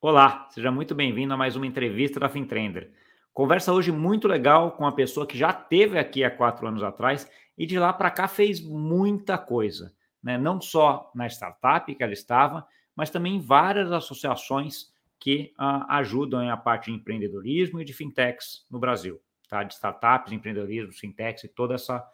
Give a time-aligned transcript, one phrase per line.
[0.00, 2.92] Olá, seja muito bem-vindo a mais uma entrevista da FinTrender.
[3.34, 7.28] Conversa hoje muito legal com uma pessoa que já teve aqui há quatro anos atrás
[7.58, 9.92] e de lá para cá fez muita coisa,
[10.22, 10.38] né?
[10.38, 12.64] não só na startup que ela estava,
[12.94, 15.52] mas também em várias associações que
[15.88, 19.64] ajudam a parte de empreendedorismo e de fintechs no Brasil, tá?
[19.64, 22.08] de startups, empreendedorismo, fintechs e toda essa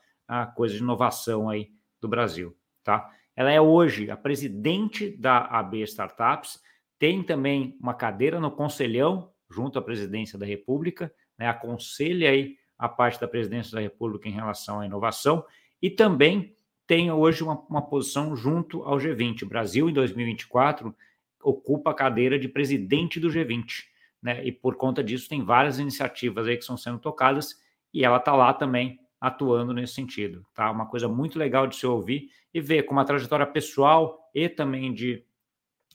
[0.55, 1.71] coisa de inovação aí
[2.01, 2.57] do Brasil.
[2.83, 3.11] Tá?
[3.37, 6.63] Ela é hoje a presidente da AB Startups,
[7.05, 12.89] tem também uma cadeira no Conselhão, junto à presidência da República, né, aconselha aí a
[12.89, 15.45] parte da presidência da República em relação à inovação,
[15.83, 19.43] e também tem hoje uma, uma posição junto ao G20.
[19.43, 20.97] O Brasil, em 2024,
[21.43, 23.83] ocupa a cadeira de presidente do G20,
[24.23, 27.55] né, e por conta disso tem várias iniciativas aí que estão sendo tocadas,
[27.93, 30.71] e ela está lá também atuando nesse sentido, tá?
[30.71, 34.95] Uma coisa muito legal de se ouvir e ver como a trajetória pessoal e também
[34.95, 35.23] de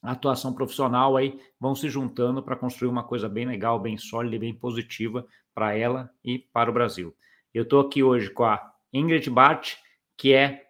[0.01, 4.39] atuação profissional aí vão se juntando para construir uma coisa bem legal, bem sólida e
[4.39, 7.15] bem positiva para ela e para o Brasil.
[7.53, 9.75] Eu estou aqui hoje com a Ingrid Bart,
[10.15, 10.67] que é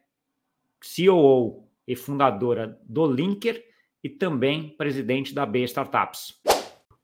[0.79, 3.63] COO e fundadora do Linker
[4.03, 6.39] e também presidente da B Startups.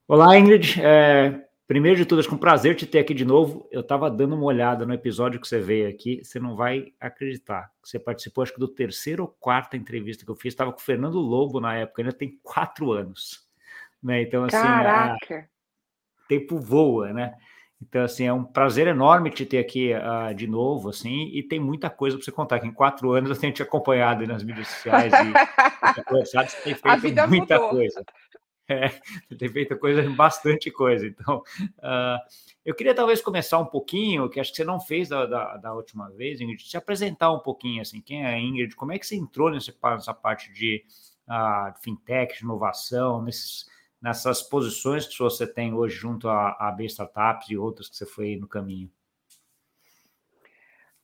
[0.08, 0.80] Olá, Ingrid.
[0.82, 3.68] É, Primeiro de tudo, acho que é um prazer te ter aqui de novo.
[3.72, 7.72] Eu estava dando uma olhada no episódio que você veio aqui, você não vai acreditar.
[7.84, 10.84] Você participou, acho que do terceiro ou quarta entrevista que eu fiz, estava com o
[10.84, 13.48] Fernando Lobo na época, ainda tem quatro anos.
[14.02, 14.22] Né?
[14.22, 14.58] Então, assim.
[14.58, 15.40] Caraca!
[15.40, 16.28] A...
[16.28, 17.34] tempo voa, né?
[17.82, 21.60] Então, assim, é um prazer enorme te ter aqui uh, de novo, assim, e tem
[21.60, 24.68] muita coisa para você contar, que em quatro anos eu tenho te acompanhado nas mídias
[24.68, 27.70] sociais e conversado, você tem feito muita mudou.
[27.70, 28.04] coisa.
[28.68, 28.90] É,
[29.36, 31.06] tem feito coisa, bastante coisa.
[31.06, 32.20] Então, uh,
[32.66, 35.74] eu queria talvez começar um pouquinho, que acho que você não fez da, da, da,
[35.74, 39.06] última vez, Ingrid, se apresentar um pouquinho, assim, quem é a Ingrid, como é que
[39.06, 40.84] você entrou nesse, nessa parte de
[41.28, 43.70] uh, fintech, de inovação, nesses,
[44.02, 48.06] nessas posições que você tem hoje junto à, à B Startups e outras que você
[48.06, 48.90] foi no caminho?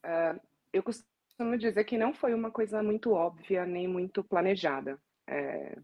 [0.03, 0.40] Uh,
[0.74, 5.00] eu costumo dizer que não foi uma coisa muito óbvia, nem muito planejada.
[5.28, 5.78] É,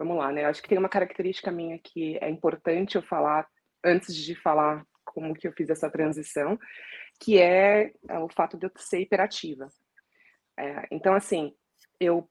[0.00, 0.46] vamos lá, né?
[0.46, 3.46] Acho que tem uma característica minha que é importante eu falar
[3.84, 6.58] antes de falar como que eu fiz essa transição,
[7.20, 9.68] que é, é o fato de eu ser hiperativa.
[10.58, 11.54] É, então, assim,
[12.00, 12.26] eu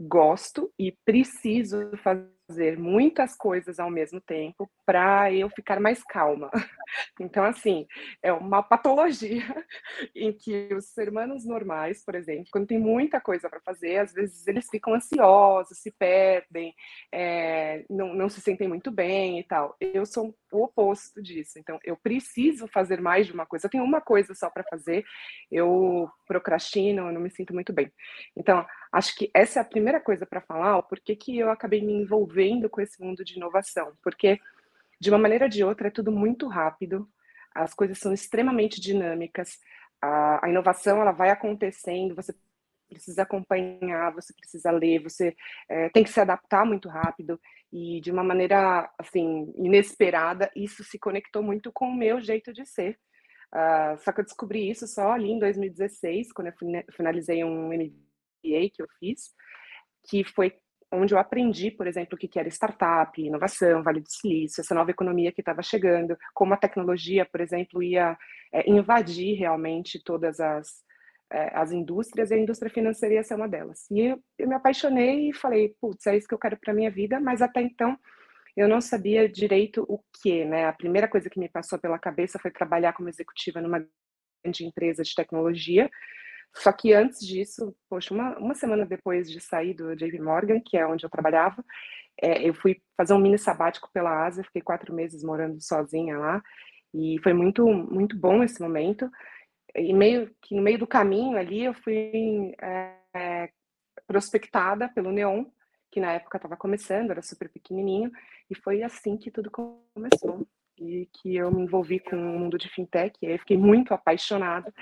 [0.00, 6.50] gosto e preciso fazer muitas coisas ao mesmo tempo para eu ficar mais calma.
[7.18, 7.86] Então, assim,
[8.22, 9.42] é uma patologia
[10.14, 14.12] em que os seres humanos normais, por exemplo, quando tem muita coisa para fazer, às
[14.12, 16.74] vezes eles ficam ansiosos, se perdem,
[17.12, 19.76] é, não, não se sentem muito bem e tal.
[19.80, 21.58] Eu sou o oposto disso.
[21.58, 23.66] Então, eu preciso fazer mais de uma coisa.
[23.66, 25.04] Eu tenho uma coisa só para fazer,
[25.50, 27.92] eu procrastino, eu não me sinto muito bem.
[28.36, 31.92] Então, acho que essa é a primeira coisa para falar, por que eu acabei me
[31.92, 33.92] envolvendo com esse mundo de inovação.
[34.02, 34.40] Porque,
[35.00, 37.08] de uma maneira ou de outra, é tudo muito rápido,
[37.54, 39.58] as coisas são extremamente dinâmicas,
[40.00, 42.34] a, a inovação ela vai acontecendo, você
[42.88, 45.34] precisa acompanhar, você precisa ler, você
[45.68, 47.40] é, tem que se adaptar muito rápido
[47.72, 52.64] e de uma maneira assim inesperada isso se conectou muito com o meu jeito de
[52.64, 52.98] ser.
[53.54, 58.70] Uh, só que eu descobri isso só ali em 2016, quando eu finalizei um MBA
[58.72, 59.32] que eu fiz,
[60.08, 60.58] que foi
[60.92, 64.90] onde eu aprendi, por exemplo, o que era startup, inovação, Vale do Silício, essa nova
[64.90, 68.16] economia que estava chegando, como a tecnologia, por exemplo, ia
[68.52, 70.84] é, invadir realmente todas as,
[71.32, 73.90] é, as indústrias, e a indústria financeira ia ser uma delas.
[73.90, 76.90] E eu, eu me apaixonei e falei, putz, é isso que eu quero para minha
[76.90, 77.98] vida, mas até então
[78.56, 80.66] eu não sabia direito o que, né?
[80.66, 83.86] A primeira coisa que me passou pela cabeça foi trabalhar como executiva numa
[84.42, 85.90] grande empresa de tecnologia,
[86.54, 90.76] só que antes disso, poxa, uma, uma semana depois de sair do JP Morgan, que
[90.76, 91.64] é onde eu trabalhava,
[92.20, 96.42] é, eu fui fazer um mini sabático pela Ásia, fiquei quatro meses morando sozinha lá,
[96.94, 99.10] e foi muito, muito bom esse momento.
[99.74, 103.50] E meio que no meio do caminho ali, eu fui é,
[104.06, 105.44] prospectada pelo Neon,
[105.90, 108.10] que na época estava começando, era super pequenininho,
[108.50, 110.46] e foi assim que tudo começou.
[110.78, 114.72] E que eu me envolvi com o mundo de fintech, e aí fiquei muito apaixonada.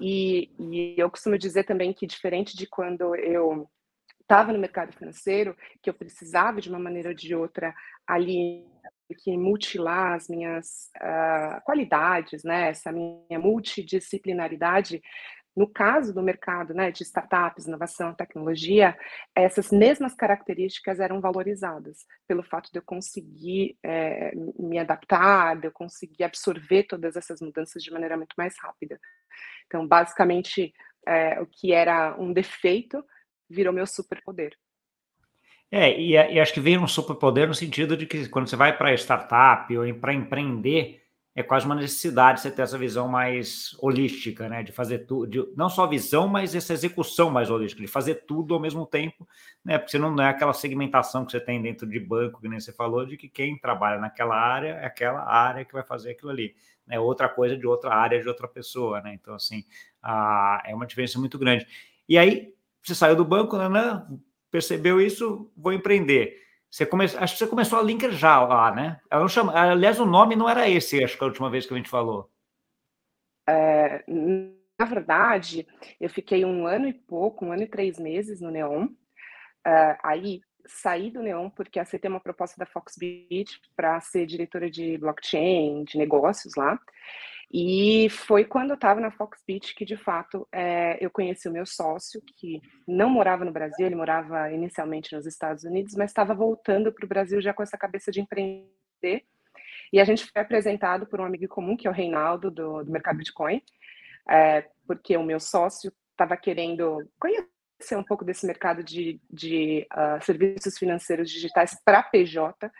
[0.00, 3.68] E, e eu costumo dizer também que, diferente de quando eu
[4.20, 7.74] estava no mercado financeiro, que eu precisava de uma maneira ou de outra
[8.06, 8.66] ali
[9.22, 12.70] que mutilar as minhas uh, qualidades, né?
[12.70, 15.00] Essa minha multidisciplinaridade.
[15.56, 18.96] No caso do mercado né, de startups, inovação, tecnologia,
[19.34, 25.72] essas mesmas características eram valorizadas pelo fato de eu conseguir é, me adaptar, de eu
[25.72, 29.00] conseguir absorver todas essas mudanças de maneira muito mais rápida.
[29.66, 30.74] Então, basicamente,
[31.06, 33.02] é, o que era um defeito
[33.48, 34.54] virou meu superpoder.
[35.70, 38.76] É, e, e acho que vem um superpoder no sentido de que quando você vai
[38.76, 41.02] para startup ou para empreender,
[41.36, 44.62] é quase uma necessidade você ter essa visão mais holística, né?
[44.62, 48.60] De fazer tudo, não só visão, mas essa execução mais holística, de fazer tudo ao
[48.60, 49.28] mesmo tempo,
[49.62, 49.76] né?
[49.76, 52.72] Porque senão não é aquela segmentação que você tem dentro de banco, que nem você
[52.72, 56.56] falou, de que quem trabalha naquela área é aquela área que vai fazer aquilo ali,
[56.86, 56.98] né?
[56.98, 59.12] Outra coisa de outra área de outra pessoa, né?
[59.12, 59.62] Então, assim,
[60.02, 61.66] a, é uma diferença muito grande.
[62.08, 64.06] E aí, você saiu do banco, né?
[64.50, 66.45] Percebeu isso, vou empreender
[66.76, 67.04] você come...
[67.04, 69.00] Acho que você começou a Linker já lá, né?
[69.10, 69.58] Ela não chama...
[69.58, 72.30] Aliás, o nome não era esse, acho que a última vez que a gente falou.
[73.48, 75.66] É, na verdade,
[75.98, 78.86] eu fiquei um ano e pouco, um ano e três meses no Neon.
[78.86, 84.98] Uh, aí saí do Neon porque aceitei uma proposta da Foxbit para ser diretora de
[84.98, 86.78] blockchain, de negócios lá.
[87.58, 91.64] E foi quando eu estava na Foxbit que, de fato, é, eu conheci o meu
[91.64, 96.92] sócio, que não morava no Brasil, ele morava inicialmente nos Estados Unidos, mas estava voltando
[96.92, 99.24] para o Brasil já com essa cabeça de empreender.
[99.90, 102.92] E a gente foi apresentado por um amigo comum, que é o Reinaldo, do, do
[102.92, 103.62] Mercado Bitcoin,
[104.28, 110.22] é, porque o meu sócio estava querendo conhecer um pouco desse mercado de, de uh,
[110.22, 112.70] serviços financeiros digitais para PJ,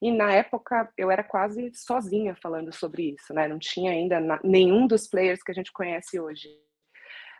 [0.00, 3.48] e na época eu era quase sozinha falando sobre isso, né?
[3.48, 6.48] Não tinha ainda na, nenhum dos players que a gente conhece hoje.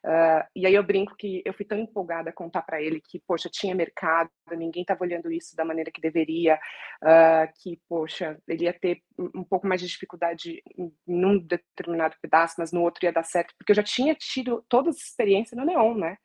[0.04, 3.18] Uh, e aí eu brinco que eu fui tão empolgada a contar para ele que,
[3.26, 6.56] poxa, tinha mercado, ninguém estava olhando isso da maneira que deveria,
[7.02, 12.56] uh, que, poxa, ele ia ter um pouco mais de dificuldade em, um determinado pedaço,
[12.58, 15.64] mas no outro ia dar certo, porque eu já tinha tido toda essa experiência no
[15.64, 16.18] Neon, né?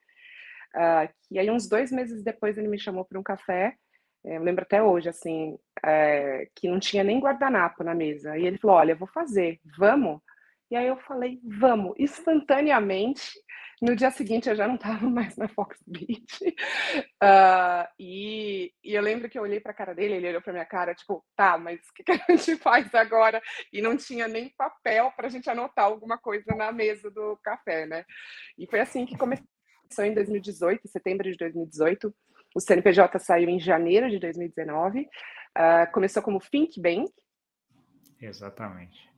[0.76, 3.78] Uh, e aí uns dois meses depois ele me chamou para um café
[4.24, 8.38] eu lembro até hoje, assim, é, que não tinha nem guardanapo na mesa.
[8.38, 10.22] E ele falou: Olha, vou fazer, vamos?
[10.70, 13.32] E aí eu falei: Vamos, instantaneamente.
[13.82, 16.56] No dia seguinte eu já não estava mais na Foxbeat.
[17.24, 20.52] Uh, e, e, eu lembro que eu olhei para a cara dele, ele olhou para
[20.52, 23.42] minha cara, tipo, tá, mas o que, que, a gente faz agora?
[23.72, 27.86] E não tinha nem papel para a gente anotar alguma coisa na mesa do café,
[27.86, 28.04] né?
[28.58, 29.48] E foi assim que começou
[30.04, 32.14] em 2018, setembro de 2018.
[32.56, 35.02] O CNPJ saiu em janeiro de 2019.
[35.02, 35.08] Uh,
[35.56, 37.12] ah, começou como Think Bank.
[38.22, 39.10] Exatamente.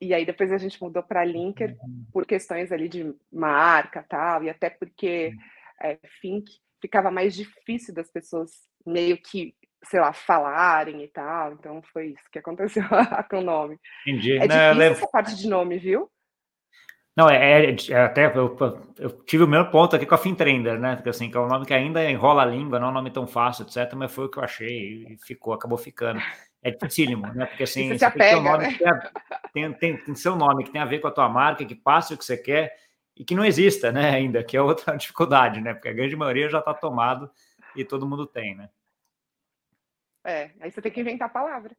[0.00, 2.06] E aí depois a gente mudou para Linker uhum.
[2.12, 5.32] por questões ali de marca tal, e até porque
[5.80, 6.50] é, Think
[6.80, 8.50] ficava mais difícil das pessoas
[8.86, 9.54] meio que,
[9.84, 11.54] sei lá, falarem e tal.
[11.54, 12.82] Então foi isso que aconteceu
[13.30, 13.78] com o nome.
[14.06, 14.36] Entendi.
[14.36, 16.10] É difícil essa parte de nome, viu?
[17.16, 18.56] Não, é, é, é até eu,
[18.98, 20.96] eu, tive o meu ponto aqui com a Fintrender, né?
[20.96, 23.10] Porque assim, que é um nome que ainda enrola a língua, não é um nome
[23.10, 23.94] tão fácil, etc.
[23.94, 26.20] Mas foi o que eu achei e ficou, acabou ficando.
[26.60, 27.46] É dificílimo, né?
[27.46, 29.10] Porque assim, você, você apega, tem, nome né?
[29.52, 32.14] tem, tem, tem, seu nome que tem a ver com a tua marca, que passe
[32.14, 32.74] o que você quer
[33.16, 34.10] e que não exista, né?
[34.10, 35.72] Ainda, que é outra dificuldade, né?
[35.72, 37.30] Porque a grande maioria já está tomado
[37.76, 38.68] e todo mundo tem, né?
[40.24, 41.76] É, aí você tem que inventar a palavra.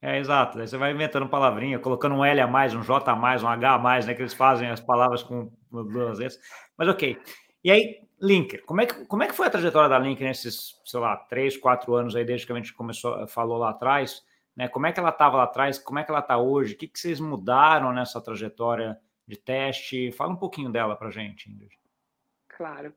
[0.00, 0.58] É, exato.
[0.58, 3.48] Aí você vai inventando palavrinha, colocando um L a mais, um J a mais, um
[3.48, 4.14] H a mais, né?
[4.14, 6.38] Que eles fazem as palavras com duas vezes.
[6.76, 7.18] Mas ok.
[7.64, 10.80] E aí, Linker, como é que, como é que foi a trajetória da Linker nesses,
[10.84, 14.22] sei lá, três, quatro anos aí, desde que a gente começou, falou lá atrás?
[14.54, 14.68] Né?
[14.68, 15.78] Como é que ela estava lá atrás?
[15.78, 16.74] Como é que ela está hoje?
[16.74, 20.12] O que, que vocês mudaram nessa trajetória de teste?
[20.12, 21.76] Fala um pouquinho dela para gente, Ingrid.
[22.48, 22.94] Claro.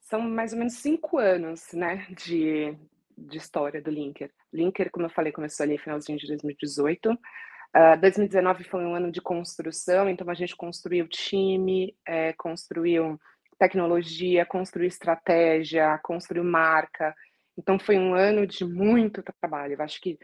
[0.00, 2.76] São mais ou menos cinco anos, né, de,
[3.20, 4.30] de história do Linker.
[4.52, 7.12] Linker, como eu falei, começou ali no finalzinho de 2018.
[7.12, 13.20] Uh, 2019 foi um ano de construção, então a gente construiu time, é, construiu
[13.58, 17.14] tecnologia, construiu estratégia, construiu marca.
[17.56, 19.74] Então foi um ano de muito trabalho.
[19.74, 20.18] Eu acho que,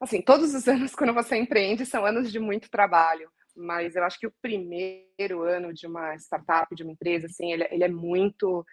[0.00, 4.18] assim, todos os anos quando você empreende são anos de muito trabalho, mas eu acho
[4.18, 8.64] que o primeiro ano de uma startup, de uma empresa, assim, ele, ele é muito,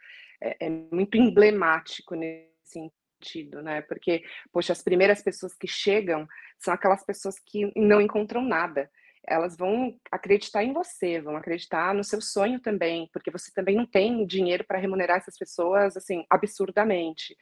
[0.41, 2.79] é, é muito emblemático nesse
[3.25, 3.81] sentido, né?
[3.81, 6.27] Porque, poxa, as primeiras pessoas que chegam
[6.59, 8.89] são aquelas pessoas que não encontram nada.
[9.27, 13.85] Elas vão acreditar em você, vão acreditar no seu sonho também, porque você também não
[13.85, 17.35] tem dinheiro para remunerar essas pessoas assim absurdamente.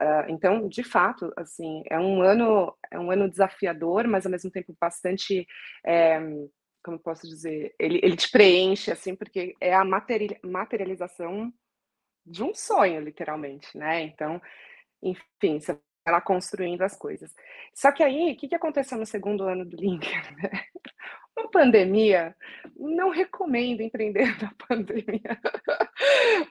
[0.00, 4.50] Uh, então, de fato, assim, é um ano é um ano desafiador, mas ao mesmo
[4.50, 5.46] tempo bastante
[5.86, 6.20] é,
[6.82, 11.52] como posso dizer, ele, ele te preenche, assim, porque é a materialização
[12.26, 14.02] de um sonho, literalmente, né?
[14.02, 14.40] Então,
[15.02, 15.72] enfim, você
[16.04, 17.34] vai lá construindo as coisas.
[17.74, 20.34] Só que aí, o que, que aconteceu no segundo ano do Linker?
[20.36, 20.50] Né?
[21.36, 22.36] Uma pandemia,
[22.76, 25.40] não recomendo empreender na pandemia,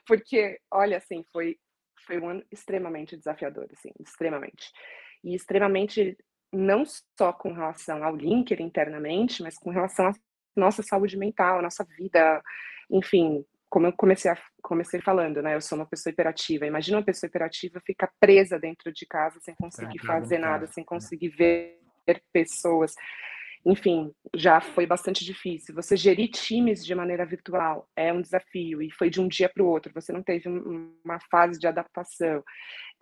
[0.06, 1.56] porque, olha, assim, foi,
[2.04, 4.72] foi um ano extremamente desafiador, assim, extremamente.
[5.22, 6.16] E extremamente,
[6.52, 6.84] não
[7.16, 10.12] só com relação ao Linker internamente, mas com relação à
[10.56, 12.42] nossa saúde mental, à nossa vida,
[12.90, 15.54] enfim, como eu comecei, a, comecei falando, né?
[15.54, 16.66] Eu sou uma pessoa hiperativa.
[16.66, 21.30] Imagina uma pessoa hiperativa ficar presa dentro de casa sem conseguir fazer nada, sem conseguir
[21.30, 21.78] ver
[22.30, 22.94] pessoas.
[23.64, 25.74] Enfim, já foi bastante difícil.
[25.74, 29.62] Você gerir times de maneira virtual é um desafio e foi de um dia para
[29.62, 29.90] o outro.
[29.94, 32.44] Você não teve uma fase de adaptação.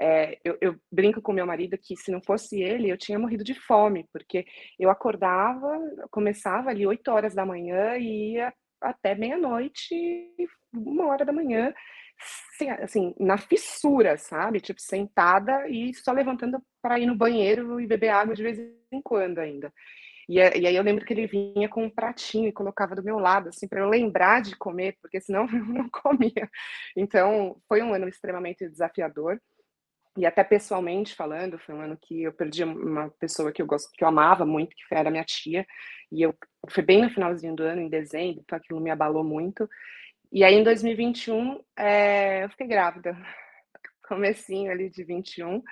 [0.01, 3.43] É, eu, eu, brinco com meu marido que se não fosse ele, eu tinha morrido
[3.43, 4.47] de fome, porque
[4.79, 5.81] eu acordava,
[6.13, 9.95] começava ali 8 horas da manhã e ia até meia-noite,
[10.73, 11.73] uma hora da manhã,
[12.83, 14.61] assim, na fissura, sabe?
[14.61, 18.59] Tipo, sentada e só levantando para ir no banheiro e beber água de vez
[18.93, 19.73] em quando ainda.
[20.29, 23.19] E, e, aí eu lembro que ele vinha com um pratinho e colocava do meu
[23.19, 26.49] lado, assim, para eu lembrar de comer, porque senão eu não comia.
[26.97, 29.41] Então, foi um ano extremamente desafiador.
[30.17, 33.91] E até pessoalmente falando, foi um ano que eu perdi uma pessoa que eu gosto,
[33.93, 35.67] que eu amava muito, que era minha tia,
[36.11, 36.35] e eu
[36.69, 39.69] foi bem no finalzinho do ano, em dezembro, então aquilo me abalou muito.
[40.33, 43.17] E aí em 2021, é, eu fiquei grávida,
[44.09, 45.63] comecinho ali de 21,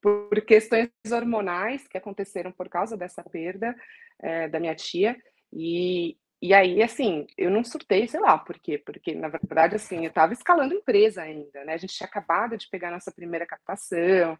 [0.00, 3.74] por questões hormonais que aconteceram por causa dessa perda
[4.20, 5.16] é, da minha tia,
[5.52, 10.04] e, e aí, assim, eu não surtei, sei lá por quê, porque na verdade, assim,
[10.04, 11.74] eu estava escalando empresa ainda, né?
[11.74, 14.38] A gente tinha acabado de pegar nossa primeira captação,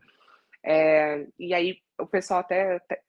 [0.64, 3.00] é, e aí o pessoal até, até,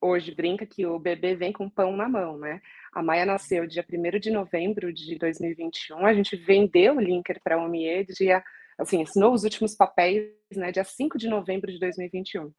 [0.00, 2.60] hoje brinca que o bebê vem com pão na mão, né?
[2.92, 7.56] A Maia nasceu dia 1 de novembro de 2021, a gente vendeu o linker para
[7.56, 8.42] a OMIE dia,
[8.78, 12.52] assim, assinou os últimos papéis, né, dia 5 de novembro de 2021.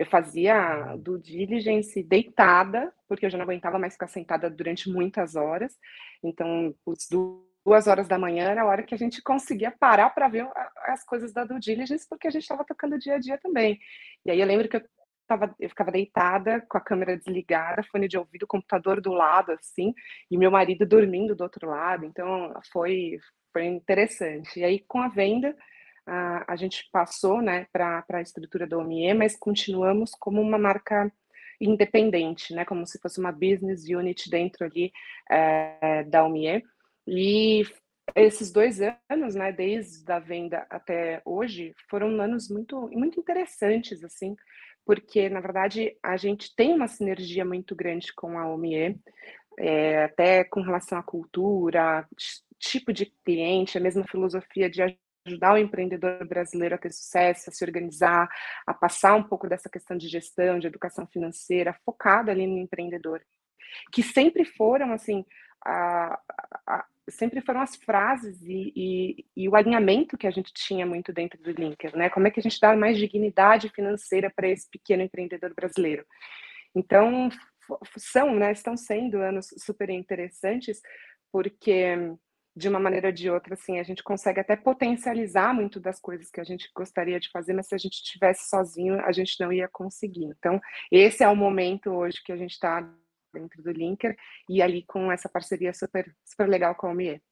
[0.00, 5.36] Eu fazia do diligence deitada, porque eu já não aguentava mais ficar sentada durante muitas
[5.36, 5.78] horas.
[6.24, 10.26] Então, os duas horas da manhã era a hora que a gente conseguia parar para
[10.26, 10.48] ver
[10.86, 13.78] as coisas da due diligence, porque a gente estava tocando dia a dia também.
[14.24, 14.82] E aí eu lembro que eu,
[15.28, 19.92] tava, eu ficava deitada, com a câmera desligada, fone de ouvido, computador do lado, assim,
[20.30, 22.06] e meu marido dormindo do outro lado.
[22.06, 23.18] Então, foi,
[23.52, 24.60] foi interessante.
[24.60, 25.54] E aí, com a venda,
[26.10, 31.10] a, a gente passou né, para a estrutura do OMIE, mas continuamos como uma marca
[31.60, 34.90] independente, né, como se fosse uma business unit dentro ali
[35.30, 36.64] é, da OMIE.
[37.06, 37.64] E
[38.16, 44.34] esses dois anos, né, desde a venda até hoje, foram anos muito, muito interessantes, assim,
[44.84, 48.98] porque, na verdade, a gente tem uma sinergia muito grande com a OMIE,
[49.58, 52.04] é, até com relação à cultura,
[52.58, 54.82] tipo de cliente, a mesma filosofia de
[55.26, 58.28] ajudar o empreendedor brasileiro a ter sucesso, a se organizar,
[58.66, 63.22] a passar um pouco dessa questão de gestão, de educação financeira, focada ali no empreendedor,
[63.92, 65.24] que sempre foram assim,
[65.64, 66.18] a,
[66.66, 71.12] a, sempre foram as frases e, e, e, o alinhamento que a gente tinha muito
[71.12, 72.08] dentro do Linker, né?
[72.08, 76.04] Como é que a gente dá mais dignidade financeira para esse pequeno empreendedor brasileiro?
[76.74, 77.28] Então
[77.96, 78.52] são, né?
[78.52, 80.80] Estão sendo anos super interessantes
[81.32, 81.96] porque
[82.54, 86.30] de uma maneira ou de outra, assim, a gente consegue até potencializar muito das coisas
[86.30, 89.52] que a gente gostaria de fazer, mas se a gente estivesse sozinho, a gente não
[89.52, 90.24] ia conseguir.
[90.24, 92.88] Então, esse é o momento hoje que a gente está
[93.32, 94.16] dentro do Linker
[94.48, 97.22] e ali com essa parceria super, super legal com a OMIE.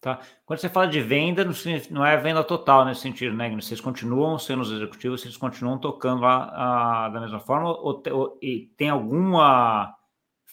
[0.00, 0.20] Tá.
[0.44, 1.44] Quando você fala de venda,
[1.90, 3.48] não é venda total nesse sentido, né?
[3.54, 8.72] Vocês continuam sendo os executivos, vocês continuam tocando lá da mesma forma, ou, ou, e
[8.76, 9.94] tem alguma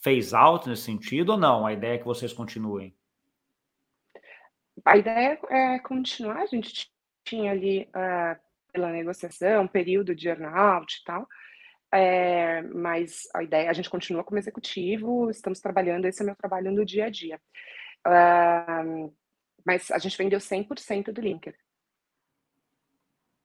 [0.03, 1.65] phase out nesse sentido ou não?
[1.65, 2.95] A ideia é que vocês continuem?
[4.85, 6.89] A ideia é continuar, a gente
[7.23, 8.39] tinha ali uh,
[8.71, 11.27] pela negociação, um período de earnout e tal,
[11.91, 16.71] é, mas a ideia, a gente continua como executivo, estamos trabalhando, esse é meu trabalho
[16.71, 17.41] no dia a dia.
[18.07, 19.13] Uh,
[19.65, 21.55] mas a gente vendeu 100% do Linker.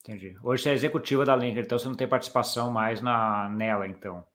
[0.00, 0.36] Entendi.
[0.42, 4.26] Hoje você é executiva da Linker, então você não tem participação mais na, nela, então.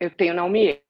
[0.00, 0.80] Eu tenho na UMIE.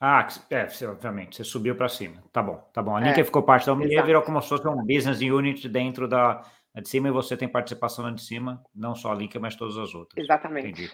[0.00, 2.22] Ah, é, você, obviamente, você subiu para cima.
[2.32, 2.96] Tá bom, tá bom.
[2.96, 6.08] A Linker é, ficou parte da Unidade, virou como se fosse um business unit dentro
[6.08, 6.42] da,
[6.74, 9.76] de cima e você tem participação na de cima, não só a Linker, mas todas
[9.76, 10.24] as outras.
[10.24, 10.68] Exatamente.
[10.68, 10.90] Entendi.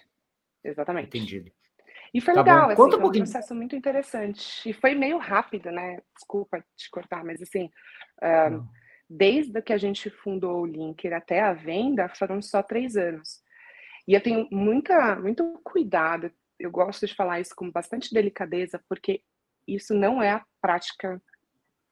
[0.65, 1.07] Exatamente.
[1.07, 1.53] Entendido.
[2.13, 4.69] E foi tá legal, assim, foi um processo muito interessante.
[4.69, 6.01] E foi meio rápido, né?
[6.15, 7.71] Desculpa te cortar, mas assim,
[8.23, 8.67] uh,
[9.09, 13.41] desde que a gente fundou o Linker até a venda, foram só três anos.
[14.09, 19.23] E eu tenho muita, muito cuidado eu gosto de falar isso com bastante delicadeza, porque
[19.67, 21.21] isso não é a prática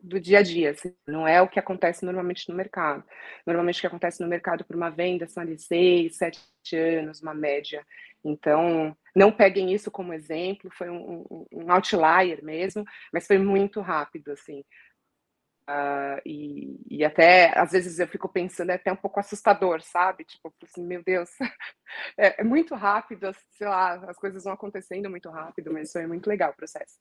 [0.04, 3.02] do dia a dia, assim, não é o que acontece normalmente no mercado.
[3.47, 6.38] Normalmente o que acontece no mercado por uma venda são ali seis, sete
[6.76, 7.85] anos, uma média.
[8.23, 14.33] Então, não peguem isso como exemplo, foi um, um outlier mesmo, mas foi muito rápido,
[14.33, 14.62] assim.
[15.68, 20.23] Uh, e, e, até às vezes eu fico pensando, é até um pouco assustador, sabe?
[20.25, 21.30] Tipo, assim, meu Deus,
[22.18, 26.26] é, é, muito rápido, sei lá, as coisas vão acontecendo muito rápido, mas foi muito
[26.28, 26.99] legal o processo.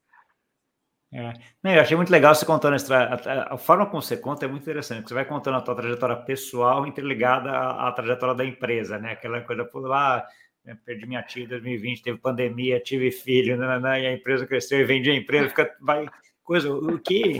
[1.11, 1.33] É.
[1.75, 5.09] eu achei muito legal você contando a, a, forma como você conta é muito interessante.
[5.09, 9.11] Você vai contando a tua trajetória pessoal interligada à, à trajetória da empresa, né?
[9.11, 10.25] Aquela coisa por lá,
[10.65, 10.75] né?
[10.85, 14.01] perdi minha tia em 2020, teve pandemia, tive filho, né?
[14.01, 16.07] e a empresa cresceu e vendi a empresa, fica, vai
[16.43, 16.73] coisa.
[16.73, 17.37] O que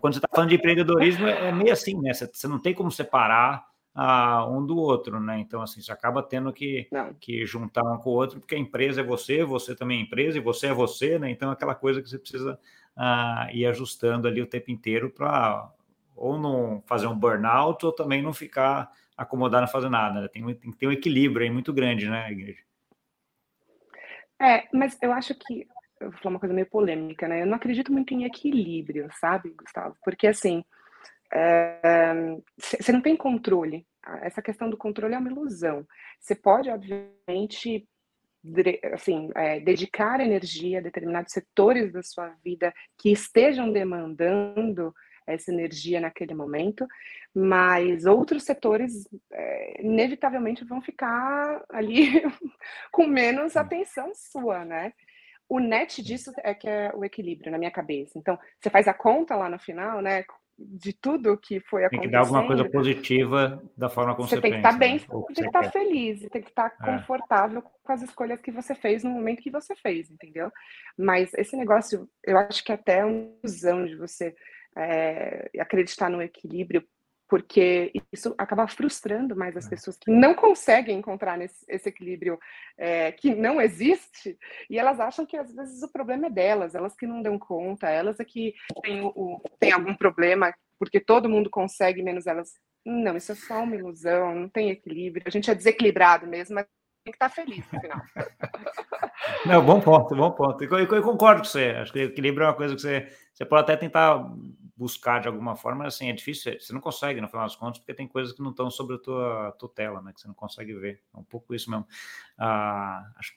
[0.00, 2.12] quando você está falando de empreendedorismo é, é meio assim, né?
[2.12, 5.38] Você, não tem como separar ah, um do outro, né?
[5.38, 6.88] Então, assim, você acaba tendo que,
[7.20, 10.38] que juntar um com o outro, porque a empresa é você, você também é empresa,
[10.38, 11.30] e você é você, né?
[11.30, 12.58] Então, é aquela coisa que você precisa
[12.96, 15.70] ah, ir ajustando ali o tempo inteiro para
[16.14, 20.20] ou não fazer um burnout ou também não ficar acomodado a fazer nada.
[20.20, 20.28] Né?
[20.28, 22.60] Tem, tem que ter um equilíbrio aí muito grande, né, Igreja?
[24.38, 25.66] É, mas eu acho que
[26.00, 27.42] eu vou falar uma coisa meio polêmica, né?
[27.42, 29.96] Eu não acredito muito em equilíbrio, sabe, Gustavo?
[30.02, 30.64] Porque assim,
[32.58, 33.86] você é, não tem controle.
[34.22, 35.86] Essa questão do controle é uma ilusão.
[36.18, 37.86] Você pode, obviamente,
[38.92, 44.92] assim, é, dedicar energia a determinados setores da sua vida que estejam demandando
[45.26, 46.86] essa energia naquele momento,
[47.32, 52.22] mas outros setores é, inevitavelmente vão ficar ali
[52.90, 54.92] com menos atenção sua, né?
[55.50, 58.16] O net disso é que é o equilíbrio na minha cabeça.
[58.16, 60.24] Então, você faz a conta lá no final, né?
[60.62, 62.02] de tudo que foi acontecendo.
[62.02, 64.94] Tem que dar alguma coisa positiva da forma como você, você tem que estar bem,
[64.94, 65.00] né?
[65.08, 66.84] tem que estar feliz, tem que estar é.
[66.84, 70.52] confortável com as escolhas que você fez no momento que você fez, entendeu?
[70.98, 74.34] Mas esse negócio, eu acho que até é uma ilusão de você
[74.76, 76.86] é, acreditar no equilíbrio
[77.30, 79.70] porque isso acaba frustrando mais as é.
[79.70, 82.36] pessoas que não conseguem encontrar nesse, esse equilíbrio
[82.76, 84.36] é, que não existe,
[84.68, 87.88] e elas acham que às vezes o problema é delas, elas que não dão conta,
[87.88, 92.50] elas é que têm, o, têm algum problema, porque todo mundo consegue, menos elas.
[92.84, 96.66] Não, isso é só uma ilusão, não tem equilíbrio, a gente é desequilibrado mesmo, mas
[97.04, 98.00] tem que estar feliz no final.
[99.46, 100.64] Não, bom ponto, bom ponto.
[100.64, 101.70] Eu, eu, concordo com você.
[101.70, 104.22] Acho que equilíbrio é uma coisa que você, você pode até tentar
[104.80, 107.92] buscar de alguma forma, assim, é difícil, você não consegue, no final das contas, porque
[107.92, 111.02] tem coisas que não estão sobre a tua tutela, né, que você não consegue ver.
[111.14, 111.86] É um pouco isso mesmo.
[112.38, 113.34] Ah, acho,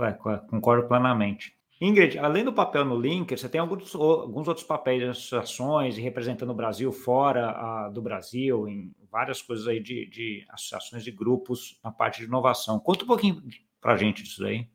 [0.00, 1.54] é, concordo plenamente.
[1.78, 6.00] Ingrid, além do papel no Linker, você tem alguns, alguns outros papéis em associações e
[6.00, 11.78] representando o Brasil fora do Brasil, em várias coisas aí de, de associações de grupos
[11.84, 12.80] na parte de inovação.
[12.80, 13.42] Conta um pouquinho
[13.78, 14.66] para a gente disso aí.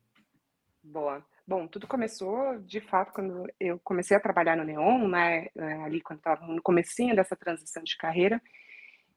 [0.84, 1.26] Boa.
[1.52, 6.00] Bom, tudo começou, de fato, quando eu comecei a trabalhar no Neon, né, é, ali
[6.00, 8.42] quando estava no comecinho dessa transição de carreira,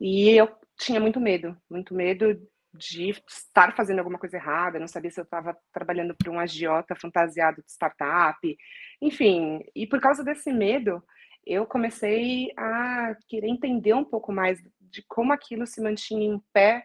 [0.01, 2.37] e eu tinha muito medo, muito medo
[2.73, 6.97] de estar fazendo alguma coisa errada, não sabia se eu estava trabalhando para um agiota
[6.97, 8.59] fantasiado de startup,
[9.01, 11.01] enfim, e por causa desse medo,
[11.47, 16.85] eu comecei a querer entender um pouco mais de como aquilo se mantinha em pé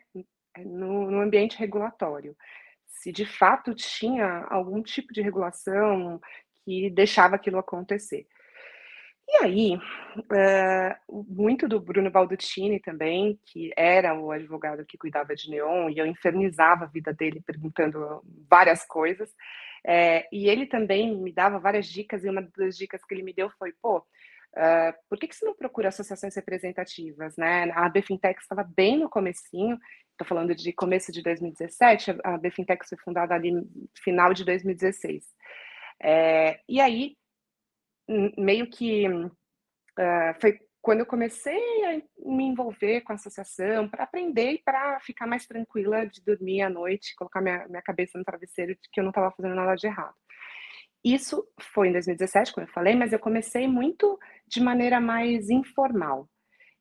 [0.64, 2.38] no, no ambiente regulatório
[2.90, 6.20] se de fato tinha algum tipo de regulação
[6.66, 8.28] que deixava aquilo acontecer.
[9.32, 9.80] E aí,
[10.34, 16.00] é, muito do Bruno Balducci também, que era o advogado que cuidava de Neon, e
[16.00, 19.32] eu infernizava a vida dele perguntando várias coisas,
[19.86, 23.34] é, e ele também me dava várias dicas, e uma das dicas que ele me
[23.34, 24.04] deu foi, pô,
[24.52, 27.72] Uh, por que, você não procura associações representativas, né?
[27.72, 29.78] A Bfintech estava bem no comecinho,
[30.20, 33.54] estou falando de começo de 2017, a Bfintech foi fundada ali
[34.04, 35.24] final de 2016.
[36.02, 37.16] É, e aí,
[38.38, 44.54] meio que uh, foi quando eu comecei a me envolver com a associação para aprender
[44.54, 48.74] e para ficar mais tranquila de dormir à noite, colocar minha, minha cabeça no travesseiro
[48.74, 50.16] de que eu não estava fazendo nada de errado.
[51.04, 56.30] Isso foi em 2017, como eu falei, mas eu comecei muito de maneira mais informal.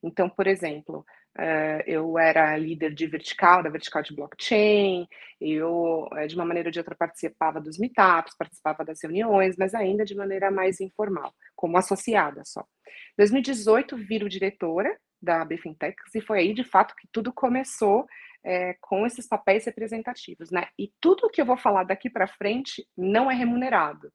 [0.01, 1.05] Então, por exemplo,
[1.37, 5.07] uh, eu era líder de vertical, da vertical de blockchain,
[5.39, 9.73] eu, uh, de uma maneira ou de outra, participava dos meetups, participava das reuniões, mas
[9.73, 12.61] ainda de maneira mais informal, como associada só.
[12.61, 18.07] Em 2018, viro diretora da Bfintechs e foi aí, de fato, que tudo começou
[18.43, 20.67] é, com esses papéis representativos, né?
[20.77, 24.11] E tudo que eu vou falar daqui para frente não é remunerado.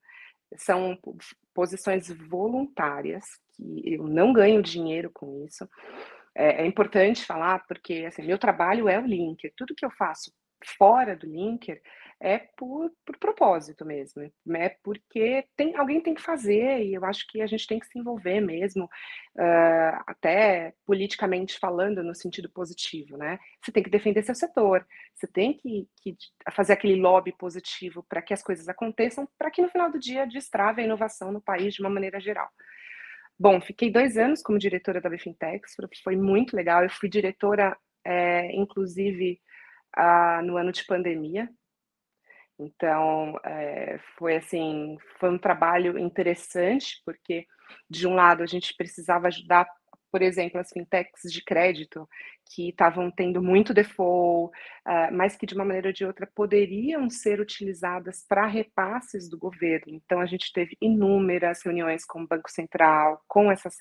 [0.56, 0.98] São
[1.52, 5.68] posições voluntárias, que eu não ganho dinheiro com isso.
[6.34, 9.52] É, é importante falar, porque assim, meu trabalho é o Linker.
[9.56, 10.32] Tudo que eu faço
[10.78, 11.80] fora do Linker
[12.20, 14.22] é por, por propósito mesmo,
[14.56, 17.86] é porque tem, alguém tem que fazer, e eu acho que a gente tem que
[17.86, 23.38] se envolver mesmo, uh, até politicamente falando, no sentido positivo, né?
[23.60, 26.16] Você tem que defender seu setor, você tem que, que
[26.52, 30.26] fazer aquele lobby positivo para que as coisas aconteçam, para que no final do dia
[30.26, 32.48] destrave a inovação no país de uma maneira geral.
[33.38, 36.82] Bom, fiquei dois anos como diretora da Bifintex, foi muito legal.
[36.84, 39.40] Eu fui diretora, é, inclusive,
[40.44, 41.48] no ano de pandemia,
[42.58, 47.46] Então, é, foi assim, foi um trabalho interessante, porque
[47.90, 49.66] de um lado a gente precisava ajudar,
[50.14, 52.08] por exemplo, as fintechs de crédito,
[52.44, 57.10] que estavam tendo muito default, uh, mas que de uma maneira ou de outra poderiam
[57.10, 59.92] ser utilizadas para repasses do governo.
[59.92, 63.74] Então, a gente teve inúmeras reuniões com o Banco Central, com essas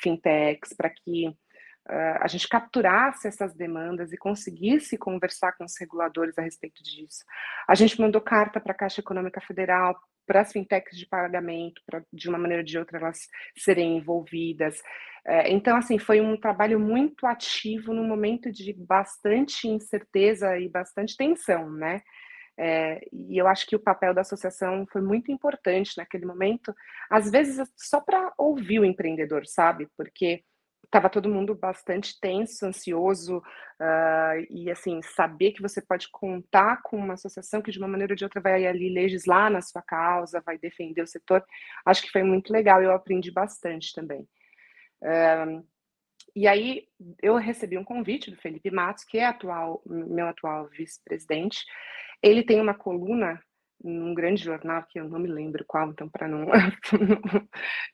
[0.00, 6.38] fintechs, para que uh, a gente capturasse essas demandas e conseguisse conversar com os reguladores
[6.38, 7.24] a respeito disso.
[7.66, 10.00] A gente mandou carta para a Caixa Econômica Federal,
[10.30, 13.18] para as fintechs de pagamento, para de uma maneira ou de outra elas
[13.58, 14.80] serem envolvidas.
[15.26, 21.16] É, então, assim, foi um trabalho muito ativo num momento de bastante incerteza e bastante
[21.16, 22.00] tensão, né?
[22.56, 26.72] É, e eu acho que o papel da associação foi muito importante naquele momento,
[27.10, 29.88] às vezes só para ouvir o empreendedor, sabe?
[29.96, 30.44] Porque
[30.90, 36.96] estava todo mundo bastante tenso, ansioso, uh, e assim, saber que você pode contar com
[36.96, 40.42] uma associação que de uma maneira ou de outra vai ali legislar na sua causa,
[40.44, 41.44] vai defender o setor,
[41.86, 44.28] acho que foi muito legal, eu aprendi bastante também.
[45.00, 45.64] Uh,
[46.34, 46.88] e aí
[47.22, 51.64] eu recebi um convite do Felipe Matos, que é atual, meu atual vice-presidente.
[52.22, 53.40] Ele tem uma coluna
[53.82, 56.46] num grande jornal que eu não me lembro qual, então para não,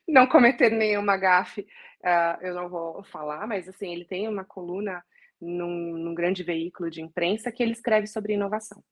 [0.07, 1.66] não cometer nenhuma gafe,
[2.03, 5.03] uh, eu não vou falar, mas assim, ele tem uma coluna
[5.40, 8.83] num, num, grande veículo de imprensa que ele escreve sobre inovação.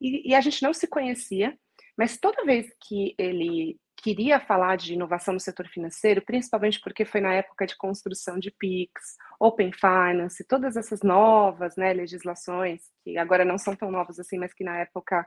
[0.00, 1.56] E, e, a gente não se conhecia,
[1.96, 7.20] mas toda vez que ele queria falar de inovação no setor financeiro, principalmente porque foi
[7.20, 8.92] na época de construção de PIX,
[9.38, 14.52] Open Finance, todas essas novas né, legislações, que agora não são tão novas assim, mas
[14.52, 15.24] que na época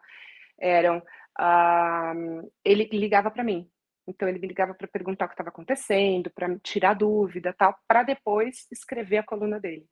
[0.60, 1.00] eram.
[1.39, 3.70] Uh, ele ligava para mim.
[4.08, 8.04] Então, ele me ligava para perguntar o que estava acontecendo, para tirar dúvida, tal, para
[8.04, 9.86] depois escrever a coluna dele.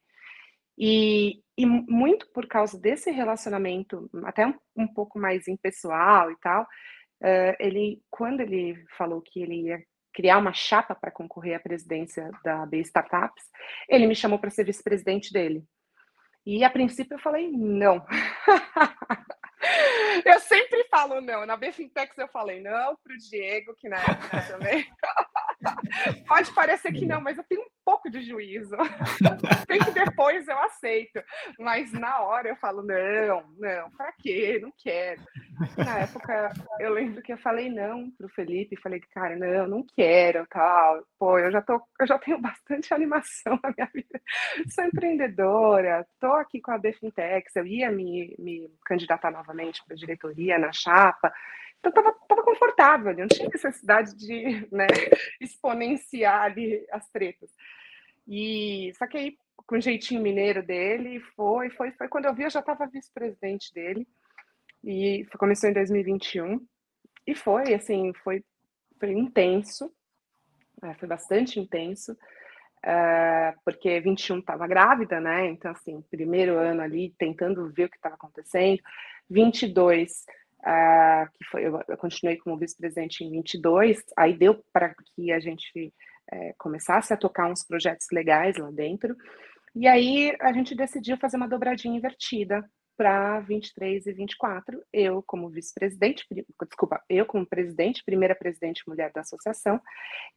[0.77, 6.63] E, e, muito por causa desse relacionamento, até um, um pouco mais impessoal e tal,
[6.63, 12.29] uh, ele, quando ele falou que ele ia criar uma chapa para concorrer à presidência
[12.43, 13.43] da B Startups,
[13.89, 15.63] ele me chamou para ser vice-presidente dele.
[16.45, 18.05] E a princípio eu falei não.
[20.25, 21.45] Eu sempre falo não.
[21.45, 24.87] Na Bfintex eu falei não para o Diego, que na época também.
[26.27, 28.75] Pode parecer que não, mas eu tenho um pouco de juízo.
[29.67, 31.21] Tem que depois eu aceito.
[31.59, 34.59] Mas na hora eu falo, não, não, para quê?
[34.61, 35.21] Não quero.
[35.77, 40.45] Na época, eu lembro que eu falei não pro Felipe, falei, cara, não, não quero,
[40.47, 41.03] tal.
[41.17, 44.21] Pô, eu já, tô, eu já tenho bastante animação na minha vida.
[44.73, 50.57] Sou empreendedora, tô aqui com a Bfintex, eu ia me, me candidatar novamente para diretoria
[50.57, 51.31] na chapa.
[51.79, 54.87] Então, estava tava confortável, não tinha necessidade de né,
[55.41, 57.49] exponenciar ali as tretas.
[58.27, 62.07] E só que aí, com o jeitinho mineiro dele, foi, foi, foi.
[62.07, 64.07] Quando eu vi, eu já estava vice-presidente dele.
[64.83, 66.65] E começou em 2021.
[67.25, 68.43] E foi, assim, foi,
[68.99, 69.91] foi intenso.
[70.83, 72.17] É, foi bastante intenso.
[72.85, 75.47] Uh, porque 21 estava grávida, né?
[75.47, 78.81] Então, assim, primeiro ano ali, tentando ver o que estava acontecendo.
[79.29, 80.25] 22
[80.63, 85.39] uh, que foi, eu, eu continuei como vice-presidente em 22, aí deu para que a
[85.39, 85.93] gente
[86.31, 89.15] é, começasse a tocar uns projetos legais lá dentro,
[89.75, 92.63] e aí a gente decidiu fazer uma dobradinha invertida
[92.95, 96.25] para 23 e 24, eu como vice-presidente,
[96.69, 99.81] desculpa, eu como presidente, primeira presidente mulher da associação,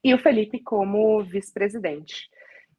[0.03, 2.29] e o Felipe como vice-presidente.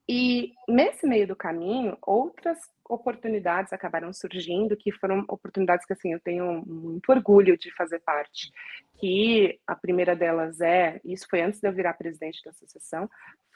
[0.09, 2.57] E nesse meio do caminho, outras
[2.89, 8.49] oportunidades acabaram surgindo, que foram oportunidades que assim eu tenho muito orgulho de fazer parte.
[8.97, 13.09] Que a primeira delas é, isso foi antes de eu virar presidente da associação,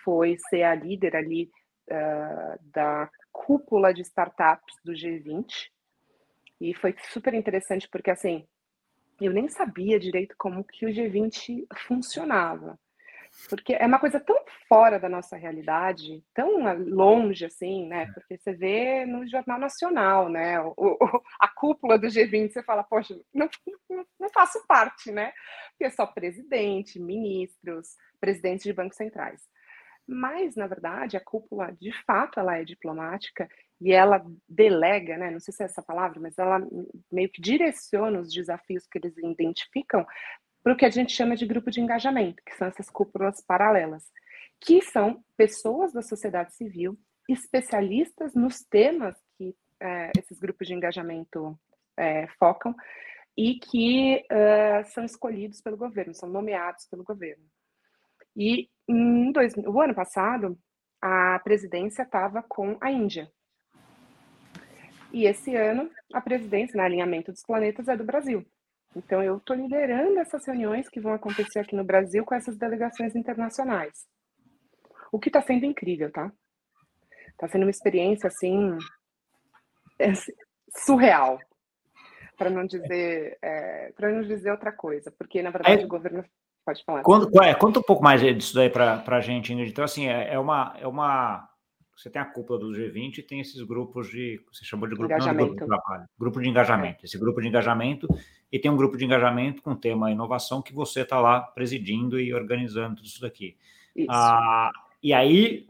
[0.04, 1.50] foi ser a líder ali
[1.90, 5.46] uh, da cúpula de startups do G20.
[6.60, 8.46] E foi super interessante porque assim
[9.22, 12.78] eu nem sabia direito como que o G20 funcionava
[13.50, 18.04] porque é uma coisa tão fora da nossa realidade, tão longe assim, né?
[18.04, 18.14] É.
[18.14, 20.60] Porque você vê no Jornal Nacional, né?
[20.62, 20.98] O, o,
[21.40, 23.50] a cúpula do G20, você fala, poxa, não,
[23.90, 25.32] não, não faço parte, né?
[25.72, 29.42] Porque é só presidente, ministros, presidentes de bancos centrais.
[30.08, 33.48] Mas, na verdade, a cúpula, de fato, ela é diplomática
[33.80, 35.32] e ela delega, né?
[35.32, 36.60] Não sei se é essa palavra, mas ela
[37.12, 40.06] meio que direciona os desafios que eles identificam
[40.64, 44.04] para o que a gente chama de grupo de engajamento, que são essas cúpulas paralelas,
[44.60, 46.98] que são pessoas da sociedade civil,
[47.28, 51.58] especialistas nos temas que é, esses grupos de engajamento
[51.98, 52.76] é, focam
[53.38, 57.44] e que uh, são escolhidos pelo governo, são nomeados pelo governo.
[58.36, 60.58] E em dois, o ano passado,
[61.02, 63.32] a presidência estava com a Índia.
[65.12, 68.46] E esse ano, a presidência, no alinhamento dos planetas, é do Brasil.
[68.96, 73.16] Então, eu estou liderando essas reuniões que vão acontecer aqui no Brasil com essas delegações
[73.16, 74.06] internacionais.
[75.12, 76.32] O que está sendo incrível, tá?
[77.30, 78.78] Está sendo uma experiência, assim,
[79.98, 80.12] é,
[80.78, 81.40] surreal,
[82.38, 86.24] para não dizer é, para não dizer outra coisa, porque, na verdade, Aí, o governo...
[86.64, 87.02] Pode falar.
[87.02, 89.72] Conta, é, conta um pouco mais disso daí para a gente, Ingrid.
[89.72, 90.76] Então, assim, é, é uma...
[90.80, 91.48] É uma
[91.98, 95.14] você tem a cúpula do G20 e tem esses grupos de, você chamou de grupo,
[95.14, 95.40] engajamento.
[95.40, 97.06] Não, de grupo, de trabalho, grupo de engajamento.
[97.06, 98.08] Esse grupo de engajamento
[98.52, 102.20] e tem um grupo de engajamento com o tema inovação que você está lá presidindo
[102.20, 103.58] e organizando tudo isso daqui.
[103.96, 104.12] Isso.
[104.12, 105.68] Ah, e aí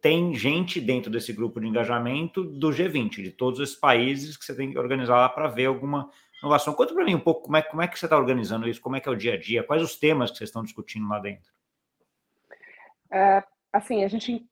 [0.00, 4.54] tem gente dentro desse grupo de engajamento do G20, de todos esses países que você
[4.54, 6.74] tem que organizar lá para ver alguma inovação.
[6.74, 8.96] Conta para mim um pouco como é, como é que você está organizando isso, como
[8.96, 11.18] é que é o dia a dia, quais os temas que vocês estão discutindo lá
[11.18, 11.52] dentro?
[13.10, 14.44] É, assim, a gente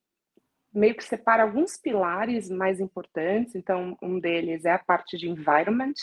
[0.72, 3.54] meio que separa alguns pilares mais importantes.
[3.54, 5.94] Então, um deles é a parte de environment.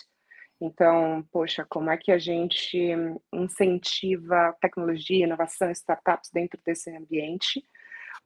[0.61, 2.93] Então, poxa, como é que a gente
[3.33, 7.63] incentiva tecnologia, inovação, startups dentro desse ambiente?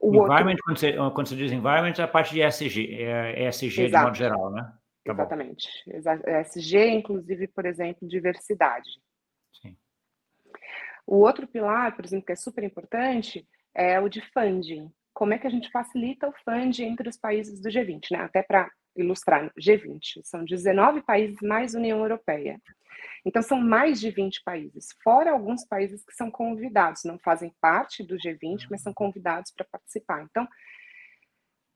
[0.00, 0.64] O environment, outro...
[0.64, 3.88] quando, você, quando você diz environment, é a parte de ESG, é ESG Exato.
[3.88, 4.72] de modo geral, né?
[5.04, 5.68] Tá Exatamente.
[5.86, 6.40] Bom.
[6.40, 8.90] ESG, inclusive, por exemplo, diversidade.
[9.62, 9.76] Sim.
[11.06, 15.38] O outro pilar, por exemplo, que é super importante, é o de funding como é
[15.38, 18.18] que a gente facilita o fund entre os países do G20, né?
[18.18, 22.60] Até para ilustrar, G20 são 19 países mais União Europeia.
[23.24, 28.02] Então são mais de 20 países, fora alguns países que são convidados, não fazem parte
[28.02, 30.26] do G20, mas são convidados para participar.
[30.30, 30.46] Então,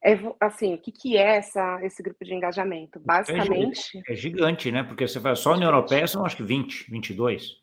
[0.05, 3.01] é, assim, o que, que é essa, esse grupo de engajamento?
[3.01, 4.01] Basicamente.
[4.09, 4.85] É, gigante, né?
[4.85, 7.57] Porque você fala só a União Europeia são acho que 20, 22.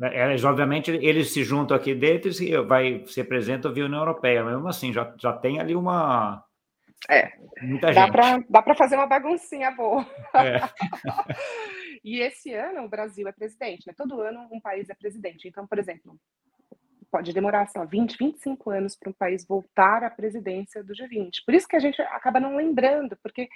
[0.00, 4.44] É, eles, obviamente, eles se juntam aqui dentro e vai, se apresentam via União Europeia,
[4.44, 6.44] mesmo assim, já, já tem ali uma.
[7.10, 8.46] É, muita dá gente.
[8.48, 10.06] dá para fazer uma baguncinha boa.
[10.34, 10.60] É.
[12.04, 13.94] e esse ano o Brasil é presidente, né?
[13.96, 15.48] Todo ano um país é presidente.
[15.48, 16.16] Então, por exemplo,
[17.10, 21.44] pode demorar só 20, 25 anos para um país voltar à presidência do G20.
[21.44, 23.48] Por isso que a gente acaba não lembrando, porque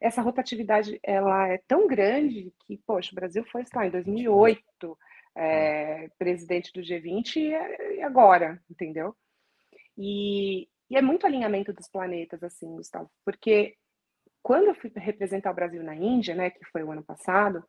[0.00, 4.98] essa rotatividade ela é tão grande que, poxa, o Brasil foi, sei lá, em 2008
[5.36, 9.14] é, presidente do G20 e agora, entendeu?
[9.96, 13.76] E, e, é muito alinhamento dos planetas, assim, Gustavo, porque
[14.42, 17.64] quando eu fui representar o Brasil na Índia, né, que foi o ano passado,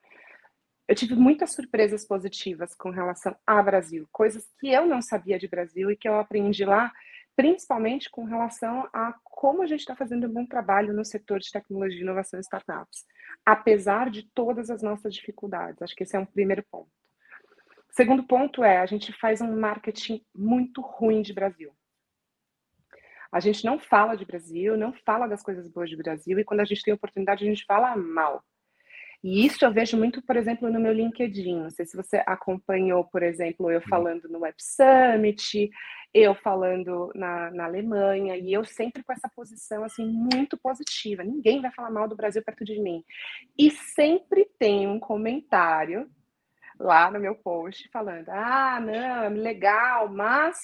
[0.88, 5.48] eu tive muitas surpresas positivas com relação a Brasil, coisas que eu não sabia de
[5.48, 6.92] Brasil e que eu aprendi lá,
[7.36, 11.52] principalmente com relação a como a gente está fazendo um bom trabalho no setor de
[11.52, 13.06] tecnologia, inovação e startups,
[13.46, 15.82] apesar de todas as nossas dificuldades.
[15.82, 16.90] Acho que esse é um primeiro ponto.
[17.92, 21.72] Segundo ponto é, a gente faz um marketing muito ruim de Brasil.
[23.32, 26.62] A gente não fala de Brasil, não fala das coisas boas de Brasil, e quando
[26.62, 28.44] a gente tem oportunidade, a gente fala mal.
[29.22, 31.64] E isso eu vejo muito, por exemplo, no meu LinkedIn.
[31.64, 35.70] Não sei se você acompanhou, por exemplo, eu falando no Web Summit,
[36.14, 41.24] eu falando na, na Alemanha, e eu sempre com essa posição assim muito positiva.
[41.24, 43.04] Ninguém vai falar mal do Brasil perto de mim.
[43.58, 46.10] E sempre tem um comentário
[46.80, 50.58] lá no meu post falando: ah, não, é legal, mas.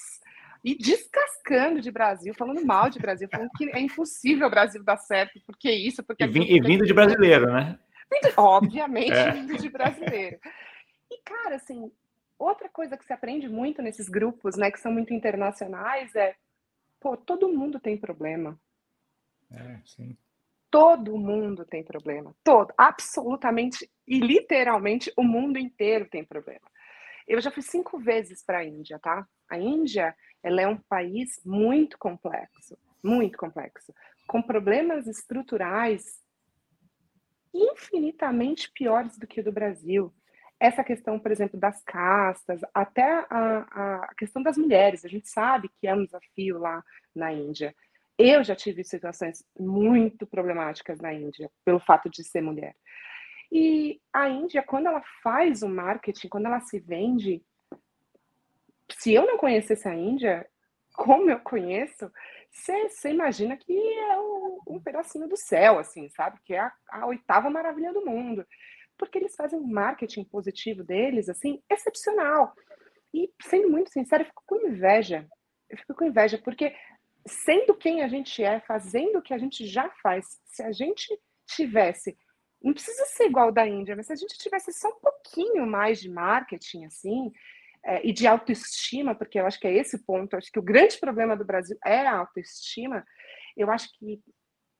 [0.64, 4.96] E descascando de Brasil, falando mal de Brasil, falando que é impossível o Brasil dar
[4.96, 6.24] certo, porque isso, porque.
[6.24, 7.78] E, e vindo de brasileiro, né?
[8.36, 9.30] Obviamente, é.
[9.30, 10.38] vindo de brasileiro.
[11.10, 11.90] E, cara, assim,
[12.38, 16.34] outra coisa que se aprende muito nesses grupos, né, que são muito internacionais, é,
[17.00, 18.58] pô, todo mundo tem problema.
[19.50, 20.16] É, sim.
[20.70, 22.34] Todo mundo tem problema.
[22.42, 26.68] Todo, absolutamente e literalmente o mundo inteiro tem problema.
[27.26, 29.26] Eu já fui cinco vezes para a Índia, tá?
[29.48, 33.92] A Índia, ela é um país muito complexo, muito complexo,
[34.26, 36.20] com problemas estruturais
[37.52, 40.12] infinitamente piores do que o do Brasil.
[40.58, 45.70] Essa questão, por exemplo, das castas, até a, a questão das mulheres, a gente sabe
[45.80, 46.82] que é um desafio lá
[47.14, 47.74] na Índia.
[48.18, 52.74] Eu já tive situações muito problemáticas na Índia, pelo fato de ser mulher.
[53.50, 57.42] E a Índia, quando ela faz o marketing, quando ela se vende,
[58.98, 60.48] se eu não conhecesse a Índia,
[60.94, 62.10] como eu conheço,
[62.50, 66.40] você imagina que é um, um, pedacinho do céu, assim, sabe?
[66.44, 68.46] Que é a, a, oitava maravilha do mundo.
[68.96, 72.54] Porque eles fazem um marketing positivo deles, assim, excepcional.
[73.12, 75.26] E, sendo muito sincero, eu fico com inveja.
[75.68, 76.74] Eu fico com inveja, porque
[77.26, 81.06] sendo quem a gente é, fazendo o que a gente já faz, se a gente
[81.46, 82.16] tivesse,
[82.66, 86.00] não precisa ser igual da Índia, mas se a gente tivesse só um pouquinho mais
[86.00, 87.32] de marketing, assim,
[87.84, 90.62] é, e de autoestima, porque eu acho que é esse ponto, eu acho que o
[90.62, 93.06] grande problema do Brasil é a autoestima,
[93.56, 94.20] eu acho que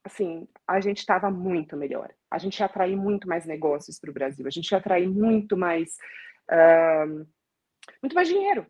[0.05, 2.13] assim, a gente estava muito melhor.
[2.31, 5.57] A gente ia atrair muito mais negócios para o Brasil, a gente ia atrair muito
[5.57, 5.97] mais,
[6.51, 7.27] uh,
[8.03, 8.67] muito mais dinheiro.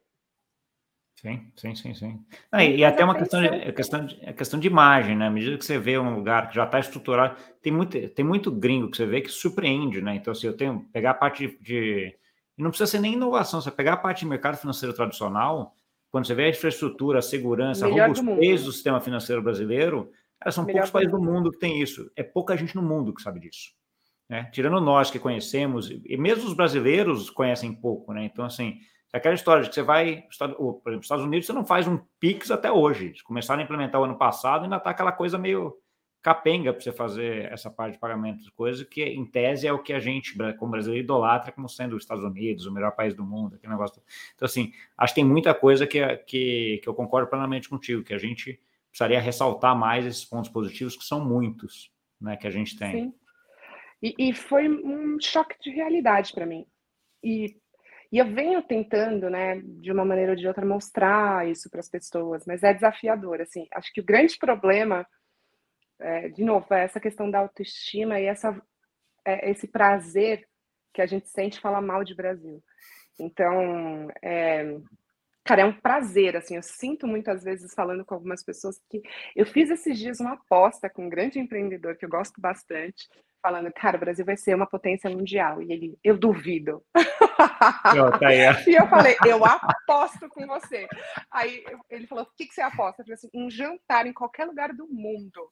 [1.16, 2.24] Sim, sim, sim, sim.
[2.52, 5.26] Não, e, e até uma questão de, é questão, de, questão de imagem, né?
[5.26, 8.52] À medida que você vê um lugar que já está estruturado, tem muito, tem muito
[8.52, 10.14] gringo que você vê que surpreende, né?
[10.14, 12.16] Então, se assim, eu tenho pegar a parte de, de
[12.56, 15.74] não precisa ser nem inovação, você pegar a parte de mercado financeiro tradicional,
[16.10, 20.10] quando você vê a infraestrutura, a segurança, Melhor a robustez do, do sistema financeiro brasileiro,
[20.50, 22.10] são Melhor poucos países do mundo que tem isso.
[22.14, 23.72] É pouca gente no mundo que sabe disso.
[24.28, 24.50] Né?
[24.52, 28.24] Tirando nós que conhecemos, e mesmo os brasileiros conhecem pouco, né?
[28.24, 28.78] Então, assim,
[29.12, 32.50] aquela história de que você vai, por exemplo, Estados Unidos, você não faz um PIX
[32.50, 33.06] até hoje.
[33.06, 35.76] Eles começaram a implementar o ano passado, ainda está aquela coisa meio
[36.26, 39.92] capenga para você fazer essa parte de pagamentos, coisa que, em tese, é o que
[39.92, 43.54] a gente, como brasileiro, idolatra como sendo os Estados Unidos, o melhor país do mundo,
[43.54, 44.02] aquele negócio.
[44.34, 48.12] Então, assim, acho que tem muita coisa que, que, que eu concordo plenamente contigo, que
[48.12, 52.76] a gente precisaria ressaltar mais esses pontos positivos, que são muitos, né, que a gente
[52.76, 52.90] tem.
[52.90, 53.14] Sim.
[54.02, 56.66] E, e foi um choque de realidade para mim.
[57.22, 57.56] E,
[58.12, 61.88] e eu venho tentando, né, de uma maneira ou de outra, mostrar isso para as
[61.88, 63.66] pessoas, mas é desafiador, assim.
[63.72, 65.06] Acho que o grande problema
[65.98, 68.60] é, de novo, é essa questão da autoestima e essa,
[69.24, 70.46] é, esse prazer
[70.92, 72.62] que a gente sente falar mal de Brasil.
[73.18, 74.78] Então, é,
[75.44, 79.02] cara, é um prazer, assim, eu sinto muitas vezes falando com algumas pessoas que
[79.34, 83.08] eu fiz esses dias uma aposta com um grande empreendedor que eu gosto bastante,
[83.46, 85.62] falando, cara, o Brasil vai ser uma potência mundial.
[85.62, 86.82] E ele, eu duvido.
[86.96, 88.32] Oh, tá
[88.66, 90.88] e eu falei, eu aposto com você.
[91.30, 93.02] Aí ele falou, o que, que você aposta?
[93.02, 95.48] Eu falei assim, um jantar em qualquer lugar do mundo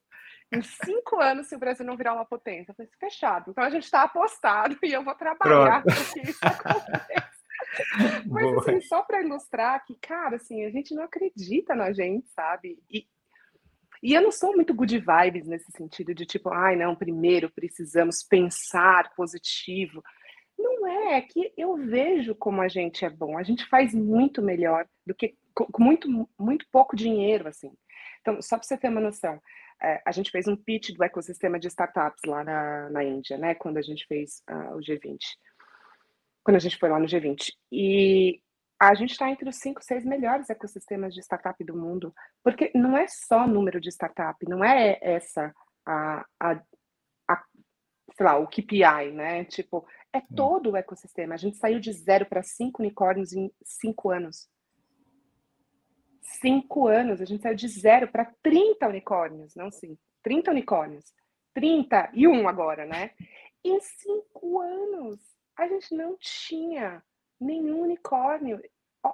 [0.52, 2.72] em cinco anos se o Brasil não virar uma potência.
[2.72, 3.52] Eu falei, fechado.
[3.52, 7.30] Então a gente está apostado e eu vou trabalhar para que isso aconteça.
[8.26, 12.82] Mas assim, só para ilustrar que, cara, assim, a gente não acredita na gente, sabe?
[12.90, 13.06] E,
[14.04, 18.22] e eu não sou muito good vibes nesse sentido de tipo, ai, não, primeiro precisamos
[18.22, 20.02] pensar positivo.
[20.58, 23.38] Não é, é que eu vejo como a gente é bom.
[23.38, 27.72] A gente faz muito melhor do que com muito, muito pouco dinheiro, assim.
[28.20, 29.40] Então, só para você ter uma noção,
[29.82, 33.54] é, a gente fez um pitch do ecossistema de startups lá na, na Índia, né?
[33.54, 35.18] Quando a gente fez uh, o G20.
[36.44, 37.52] Quando a gente foi lá no G20.
[37.72, 38.38] E
[38.78, 42.96] a gente está entre os cinco, seis melhores ecossistemas de startup do mundo, porque não
[42.96, 45.54] é só número de startup, não é essa
[45.86, 46.62] a, a,
[47.28, 47.44] a
[48.16, 49.44] sei lá, o KPI, né?
[49.44, 51.34] Tipo, é todo o ecossistema.
[51.34, 54.48] A gente saiu de zero para cinco unicórnios em cinco anos
[56.40, 61.12] cinco anos, a gente saiu de zero para 30 unicórnios, não sim, 30 unicórnios,
[61.52, 63.10] 30 e um agora, né?
[63.62, 65.18] Em cinco anos,
[65.56, 67.02] a gente não tinha
[67.40, 68.60] nenhum unicórnio.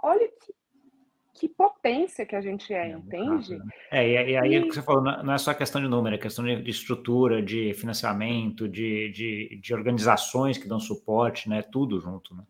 [0.03, 0.55] Olha que,
[1.35, 3.57] que potência que a gente é, é entende?
[3.57, 3.65] Né?
[3.91, 4.63] É, e, e aí e...
[4.63, 7.75] que você falou, não é só questão de número, é questão de, de estrutura, de
[7.75, 11.63] financiamento, de, de, de organizações que dão suporte, né?
[11.63, 12.45] Tudo junto, né?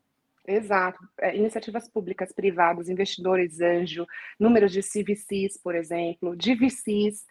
[0.47, 0.99] Exato.
[1.21, 4.07] É, iniciativas públicas, privadas, investidores anjo,
[4.39, 7.25] números de CVCs, por exemplo, de VCs.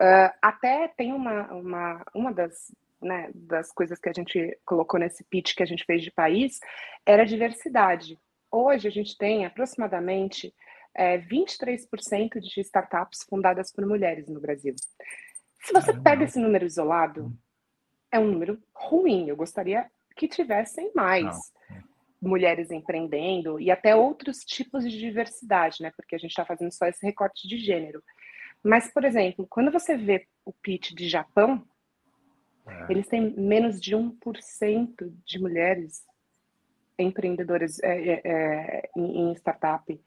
[0.00, 5.24] Uh, até tem uma, uma, uma das, né, das coisas que a gente colocou nesse
[5.24, 6.58] pitch que a gente fez de país,
[7.04, 8.18] era diversidade.
[8.50, 10.54] Hoje a gente tem aproximadamente
[10.94, 14.74] é, 23% de startups fundadas por mulheres no Brasil.
[15.60, 17.36] Se você pega esse número isolado, hum.
[18.10, 19.28] é um número ruim.
[19.28, 21.24] Eu gostaria que tivessem mais.
[21.24, 21.82] Não
[22.22, 25.92] mulheres empreendendo e até outros tipos de diversidade, né?
[25.96, 28.00] Porque a gente está fazendo só esse recorte de gênero.
[28.62, 31.66] Mas, por exemplo, quando você vê o pitch de Japão,
[32.66, 32.86] é.
[32.90, 36.02] eles têm menos de 1% de mulheres
[36.98, 40.00] empreendedoras é, é, é, em, em startup.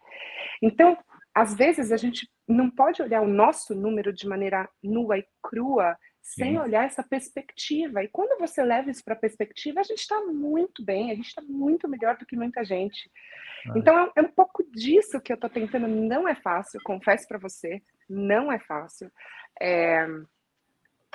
[0.61, 0.97] Então,
[1.33, 5.97] às vezes, a gente não pode olhar o nosso número de maneira nua e crua
[6.21, 6.57] sem Sim.
[6.57, 8.03] olhar essa perspectiva.
[8.03, 11.27] E quando você leva isso para a perspectiva, a gente está muito bem, a gente
[11.27, 13.11] está muito melhor do que muita gente.
[13.67, 13.73] Ah.
[13.75, 15.87] Então, é um pouco disso que eu estou tentando.
[15.87, 19.11] Não é fácil, confesso para você, não é fácil.
[19.61, 20.07] É,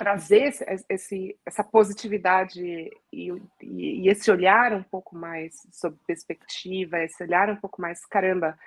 [0.01, 3.31] trazer esse, esse, essa positividade e, e,
[3.61, 8.57] e esse olhar um pouco mais sobre perspectiva, esse olhar um pouco mais, caramba,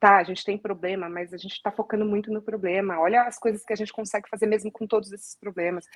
[0.00, 2.98] tá, a gente tem problema, mas a gente está focando muito no problema.
[2.98, 5.86] Olha as coisas que a gente consegue fazer mesmo com todos esses problemas.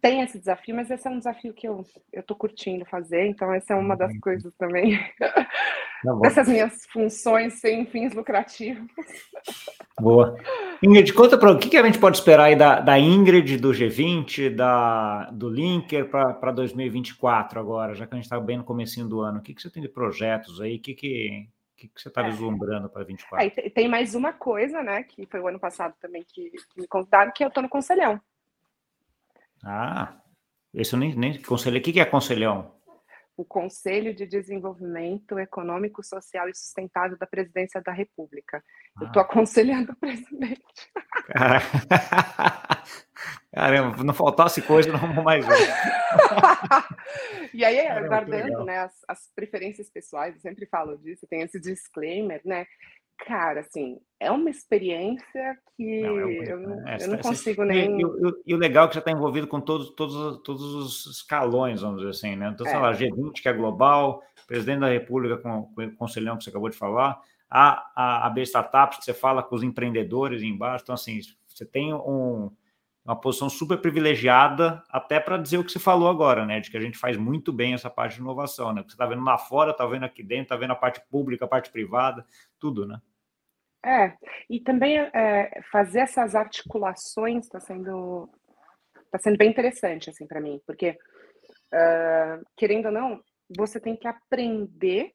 [0.00, 3.72] Tem esse desafio, mas esse é um desafio que eu estou curtindo fazer, então essa
[3.72, 4.20] é uma das uhum.
[4.20, 4.96] coisas também
[6.20, 8.90] dessas minhas funções sem fins lucrativos.
[10.00, 10.36] Boa.
[10.82, 13.70] Ingrid, conta para o que, que a gente pode esperar aí da, da Ingrid, do
[13.70, 19.08] G20, da, do Linker para 2024 agora, já que a gente está bem no comecinho
[19.08, 19.38] do ano.
[19.38, 20.76] O que, que você tem de projetos aí?
[20.76, 22.30] O que, que, que, que você está é.
[22.30, 23.44] vislumbrando para 24?
[23.44, 25.02] Aí, tem mais uma coisa, né?
[25.02, 28.20] Que foi o ano passado também que, que me contaram, que eu estou no Conselhão.
[29.64, 30.16] Ah,
[30.72, 31.78] esse eu nem, nem conselho.
[31.78, 32.77] O que é conselhão?
[33.38, 38.64] O Conselho de Desenvolvimento Econômico, Social e Sustentável da Presidência da República.
[38.96, 39.02] Ah.
[39.02, 40.60] Eu estou aconselhando o presidente.
[43.54, 45.54] Caramba, não faltasse coisa, não vou mais ver.
[47.54, 51.60] e aí, Caramba, guardando né, as, as, preferências pessoais, eu sempre falo disso, tem esse
[51.60, 52.66] disclaimer, né?
[53.26, 56.28] Cara, assim, é uma experiência que não, é eu,
[56.86, 58.00] é, eu, não consigo nem.
[58.00, 61.06] E, e, e, o legal é que já está envolvido com todos, todos, todos os
[61.06, 62.50] escalões, vamos dizer assim, né?
[62.52, 62.78] Então, sei é.
[62.78, 66.70] lá, G20, que é global, presidente da República com, com o conselhão que você acabou
[66.70, 70.84] de falar, a, a, a B Startups, que você fala com os empreendedores embaixo.
[70.84, 72.50] Então, assim, você tem um,
[73.04, 76.60] uma posição super privilegiada, até para dizer o que você falou agora, né?
[76.60, 78.82] De que a gente faz muito bem essa parte de inovação, né?
[78.82, 81.48] Você está vendo lá fora, está vendo aqui dentro, está vendo a parte pública, a
[81.48, 82.24] parte privada,
[82.58, 83.00] tudo, né?
[83.84, 84.16] É,
[84.50, 88.28] e também é, fazer essas articulações está sendo,
[89.10, 90.98] tá sendo bem interessante, assim, para mim, porque,
[91.72, 93.22] uh, querendo ou não,
[93.56, 95.12] você tem que aprender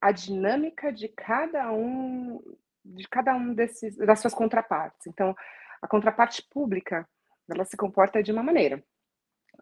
[0.00, 2.40] a dinâmica de cada um
[2.84, 5.06] de cada um desses das suas contrapartes.
[5.06, 5.34] Então,
[5.82, 7.06] a contraparte pública,
[7.50, 8.82] ela se comporta de uma maneira.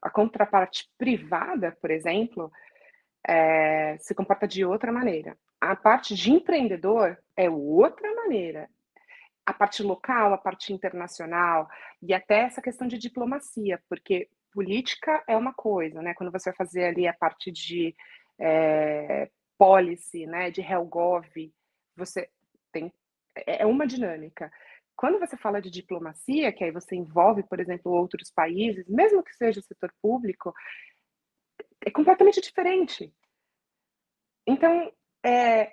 [0.03, 2.53] A contraparte privada, por exemplo,
[3.27, 5.37] é, se comporta de outra maneira.
[5.61, 8.71] A parte de empreendedor é outra maneira.
[9.45, 11.69] A parte local, a parte internacional
[12.03, 16.15] e até essa questão de diplomacia, porque política é uma coisa, né?
[16.15, 17.95] Quando você vai fazer ali a parte de
[18.39, 21.27] é, policy, né, de Helgov,
[21.97, 22.29] você
[22.73, 22.93] tem
[23.35, 24.51] é, é uma dinâmica.
[24.97, 29.35] Quando você fala de diplomacia, que aí você envolve, por exemplo, outros países, mesmo que
[29.35, 30.55] seja o setor público,
[31.85, 33.13] é completamente diferente.
[34.47, 34.91] Então,
[35.25, 35.73] é,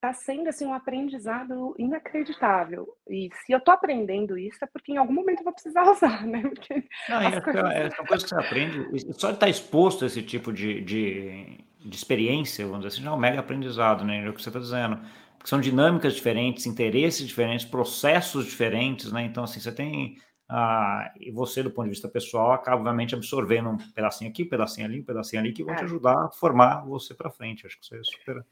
[0.00, 2.88] está sendo assim um aprendizado inacreditável.
[3.08, 6.26] E se eu estou aprendendo isso é porque em algum momento eu vou precisar usar,
[6.26, 6.42] né?
[6.42, 7.70] Porque Não, é, coisas...
[7.70, 9.12] é, são coisas que você aprende.
[9.12, 13.10] Só de estar exposto a esse tipo de, de, de experiência, vamos dizer assim, já
[13.10, 14.24] é um mega aprendizado, né?
[14.24, 14.98] É o que você está dizendo.
[15.36, 19.22] Porque são dinâmicas diferentes, interesses diferentes, processos diferentes, né?
[19.22, 20.16] Então, assim, você tem.
[20.52, 24.48] Ah, e você, do ponto de vista pessoal, acaba, obviamente, absorvendo um pedacinho aqui, um
[24.48, 25.76] pedacinho ali, um pedacinho ali, que vão é.
[25.76, 27.66] te ajudar a formar você para frente.
[27.66, 28.44] Acho que isso é super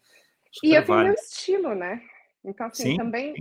[0.63, 2.01] e eu tenho meu estilo, né?
[2.45, 3.35] Então, assim, sim, também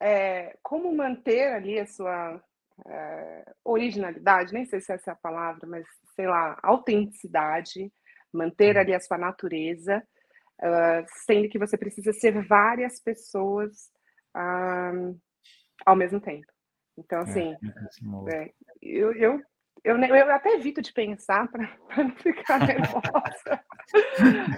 [0.00, 2.40] É, como manter ali a sua
[2.86, 7.90] é, originalidade, nem sei se essa é a palavra, mas sei lá, autenticidade,
[8.32, 8.82] manter uhum.
[8.82, 10.02] ali a sua natureza,
[10.60, 13.90] uh, sendo que você precisa ser várias pessoas
[14.36, 15.18] uh,
[15.84, 16.46] ao mesmo tempo.
[16.98, 17.56] Então, é, assim,
[18.32, 19.42] é, eu, eu
[19.86, 21.62] eu, eu até evito de pensar para
[21.96, 23.60] não ficar nervosa.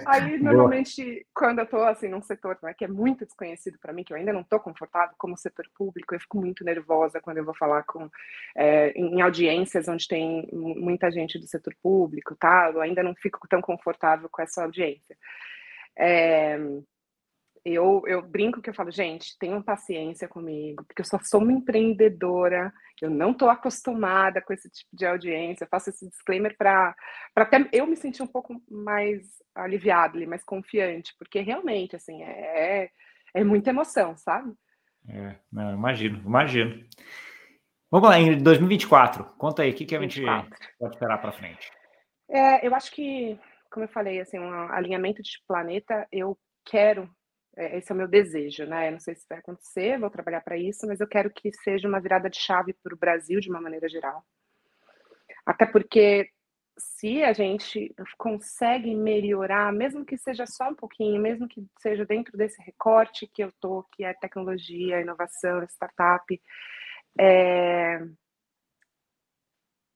[0.07, 1.23] Aí, normalmente, Boa.
[1.35, 4.17] quando eu estou assim, num setor né, que é muito desconhecido para mim, que eu
[4.17, 7.83] ainda não estou confortável como setor público, eu fico muito nervosa quando eu vou falar
[7.83, 8.09] com
[8.57, 12.71] é, em audiências onde tem muita gente do setor público, tá?
[12.73, 15.15] Eu ainda não fico tão confortável com essa audiência.
[15.95, 16.57] É,
[17.73, 21.51] eu, eu brinco que eu falo, gente, tenham paciência comigo, porque eu só sou uma
[21.51, 26.95] empreendedora, eu não estou acostumada com esse tipo de audiência, eu faço esse disclaimer para
[27.35, 32.89] até eu me sentir um pouco mais aliviada, mais confiante, porque realmente, assim, é,
[33.33, 34.53] é, muita emoção, sabe?
[35.07, 36.85] É, não, imagino, imagino.
[37.91, 40.49] Vamos lá, em 2024, conta aí, o que, que a gente 24.
[40.77, 41.71] pode esperar para frente?
[42.29, 43.39] É, eu acho que,
[43.71, 47.09] como eu falei, assim, um alinhamento de planeta, eu quero
[47.59, 48.87] esse é o meu desejo, né?
[48.87, 51.87] Eu não sei se vai acontecer, vou trabalhar para isso, mas eu quero que seja
[51.87, 54.23] uma virada de chave para o Brasil de uma maneira geral.
[55.45, 56.29] Até porque
[56.77, 62.37] se a gente consegue melhorar, mesmo que seja só um pouquinho, mesmo que seja dentro
[62.37, 66.41] desse recorte que eu tô, que é tecnologia, inovação, startup,
[67.19, 67.99] é...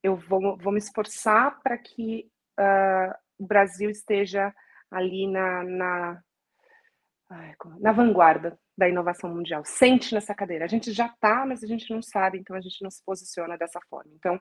[0.03, 4.53] eu vou, vou me esforçar para que uh, o Brasil esteja
[4.91, 6.23] ali na, na
[7.79, 9.63] na vanguarda da inovação mundial.
[9.65, 10.65] Sente nessa cadeira.
[10.65, 13.57] A gente já está, mas a gente não sabe, então a gente não se posiciona
[13.57, 14.11] dessa forma.
[14.15, 14.39] Então,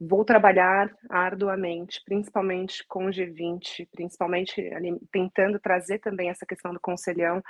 [0.00, 6.80] vou trabalhar arduamente, principalmente com o G20, principalmente ali, tentando trazer também essa questão do
[6.80, 7.42] conselhão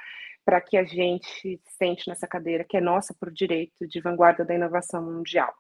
[0.45, 4.55] para que a gente sente nessa cadeira que é nossa por direito de vanguarda da
[4.55, 5.55] inovação mundial.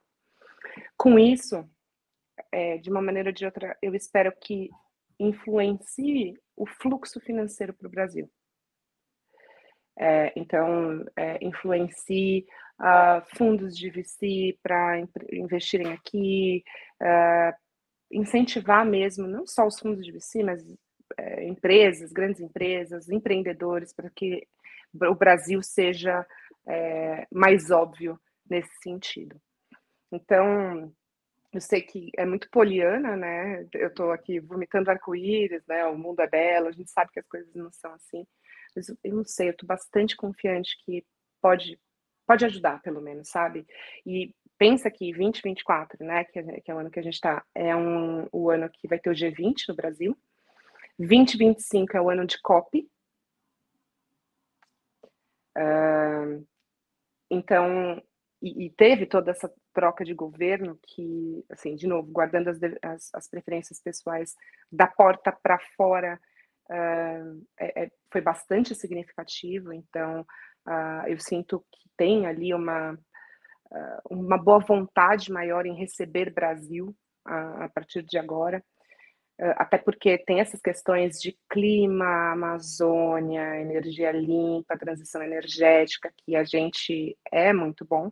[0.96, 1.64] Com isso,
[2.50, 4.68] é, de uma maneira ou de outra, eu espero que
[5.18, 8.28] influencie o fluxo financeiro para o Brasil.
[9.98, 12.46] É, então, é, influencie
[12.80, 15.00] uh, fundos de VC para
[15.32, 16.64] investirem aqui,
[17.02, 17.54] uh,
[18.10, 20.64] incentivar mesmo, não só os fundos de VC, mas
[21.16, 24.46] é, empresas, grandes empresas, empreendedores, para que
[24.94, 26.26] o Brasil seja
[26.66, 28.18] é, mais óbvio
[28.48, 29.40] nesse sentido.
[30.10, 30.92] Então,
[31.52, 33.66] eu sei que é muito poliana, né?
[33.74, 35.84] Eu estou aqui vomitando arco-íris, né?
[35.86, 38.26] O mundo é belo, a gente sabe que as coisas não são assim.
[39.04, 41.04] Eu não sei, eu estou bastante confiante que
[41.40, 41.78] pode,
[42.26, 43.66] pode ajudar, pelo menos, sabe?
[44.06, 46.24] E pensa que 2024, né?
[46.24, 48.98] Que, que é o ano que a gente está, é um, o ano que vai
[48.98, 50.16] ter o G20 no Brasil.
[50.98, 52.86] 2025 é o ano de COP.
[55.56, 56.46] Uh,
[57.30, 58.02] então,
[58.42, 63.14] e, e, teve toda essa troca de governo que, assim, de novo, guardando as, as,
[63.14, 64.34] as preferências pessoais
[64.70, 66.20] da porta para fora,
[66.70, 69.72] é, é, foi bastante significativo.
[69.72, 70.20] Então,
[70.68, 76.94] uh, eu sinto que tem ali uma, uh, uma boa vontade maior em receber Brasil
[77.24, 78.64] a partir de agora.
[79.56, 87.16] Até porque tem essas questões de clima, Amazônia, energia limpa, transição energética, que a gente
[87.30, 88.10] é muito bom,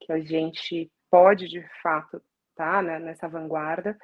[0.00, 3.98] que a gente pode de fato estar tá, né, nessa vanguarda.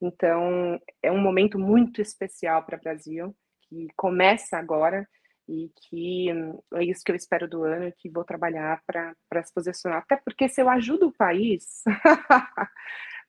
[0.00, 3.36] Então, é um momento muito especial para o Brasil,
[3.68, 5.06] que começa agora
[5.48, 6.28] e que
[6.74, 10.00] é isso que eu espero do ano e que vou trabalhar para se posicionar.
[10.00, 11.82] Até porque se eu ajudo o país,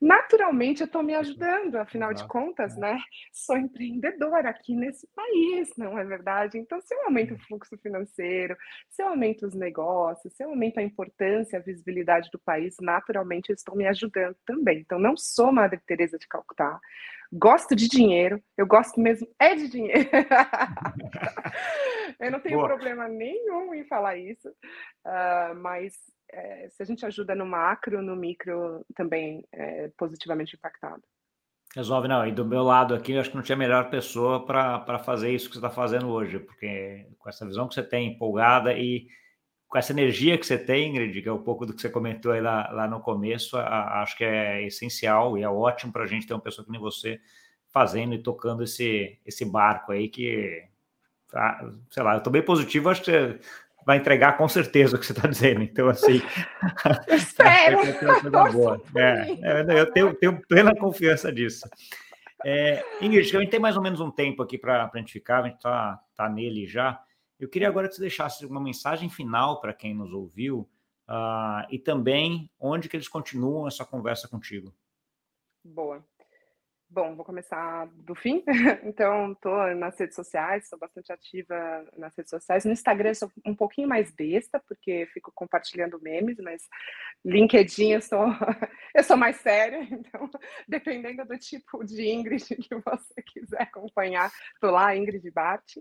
[0.02, 2.80] naturalmente eu estou me ajudando, afinal de contas, é.
[2.80, 3.00] né?
[3.34, 6.58] Sou empreendedora aqui nesse país, não é verdade?
[6.58, 8.56] Então, se eu aumento o fluxo financeiro,
[8.90, 13.50] se eu aumento os negócios, se eu aumento a importância, a visibilidade do país, naturalmente
[13.50, 14.80] eu estou me ajudando também.
[14.80, 16.80] Então, não sou Madre Teresa de Calcutá,
[17.32, 20.10] gosto de dinheiro, eu gosto mesmo é de dinheiro.
[22.20, 22.68] eu não tenho Boa.
[22.68, 25.94] problema nenhum em falar isso, uh, mas
[26.32, 31.04] é, se a gente ajuda no macro, no micro também é positivamente impactado.
[31.76, 32.26] Resolve, não.
[32.26, 35.48] E do meu lado aqui, eu acho que não tinha melhor pessoa para fazer isso
[35.48, 39.08] que você está fazendo hoje, porque com essa visão que você tem empolgada e
[39.68, 42.32] com essa energia que você tem, Ingrid, que é um pouco do que você comentou
[42.32, 46.08] aí lá, lá no começo, a, acho que é essencial e é ótimo para a
[46.08, 47.22] gente ter uma pessoa que nem você
[47.72, 50.64] fazendo e tocando esse, esse barco aí que,
[51.36, 53.40] ah, sei lá, eu estou bem positivo, acho que você
[53.90, 55.64] vai entregar com certeza o que você está dizendo.
[55.64, 56.22] Então, assim.
[57.08, 57.80] Espero!
[58.96, 59.32] é,
[59.74, 61.68] é, eu tenho, tenho, plena confiança disso.
[62.46, 65.40] É, Ingrid, a gente tem mais ou menos um tempo aqui para a gente ficar,
[65.40, 67.02] a gente está tá nele já.
[67.40, 70.70] Eu queria agora que você deixasse uma mensagem final para quem nos ouviu
[71.10, 74.72] uh, e também onde que eles continuam essa conversa contigo.
[75.66, 76.06] Boa.
[76.92, 78.44] Bom, vou começar do fim.
[78.84, 82.66] Então, estou nas redes sociais, sou bastante ativa nas redes sociais.
[82.66, 86.68] No Instagram, sou um pouquinho mais besta, porque fico compartilhando memes, mas
[87.24, 88.26] LinkedIn eu sou,
[88.96, 89.80] eu sou mais séria.
[90.00, 90.30] Então,
[90.68, 95.76] dependendo do tipo de Ingrid que você quiser acompanhar, estou lá, Ingrid Bart.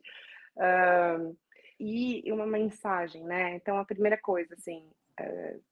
[0.56, 1.34] Uh,
[1.80, 3.54] e uma mensagem, né?
[3.54, 4.84] Então, a primeira coisa, assim,
[5.20, 5.62] uh,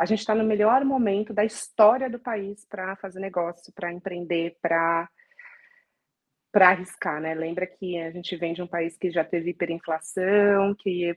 [0.00, 4.56] a gente está no melhor momento da história do país para fazer negócio, para empreender,
[4.62, 5.06] para
[6.50, 7.32] para arriscar, né?
[7.32, 11.16] Lembra que a gente vem de um país que já teve hiperinflação, que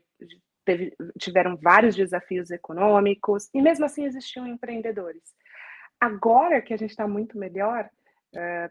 [0.64, 5.24] teve, tiveram vários desafios econômicos e mesmo assim existiam empreendedores.
[6.00, 7.90] Agora que a gente está muito melhor,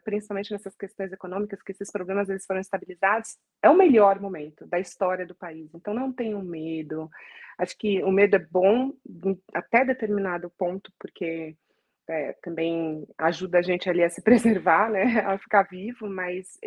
[0.04, 4.78] principalmente nessas questões econômicas, que esses problemas eles foram estabilizados, é o melhor momento da
[4.78, 5.70] história do país.
[5.74, 7.10] Então não tenham medo.
[7.58, 8.92] Acho que o medo é bom
[9.54, 11.56] até determinado ponto, porque
[12.08, 16.58] é, também ajuda a gente ali a se preservar, né, a ficar vivo, mas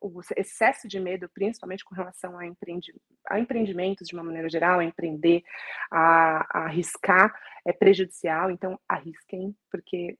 [0.00, 2.94] o excesso de medo, principalmente com relação a, empreendi
[3.28, 5.42] a empreendimentos de uma maneira geral, a empreender,
[5.90, 7.34] a, a arriscar,
[7.66, 10.16] é prejudicial, então arrisquem, porque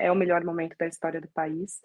[0.00, 1.80] é o melhor momento da história do país.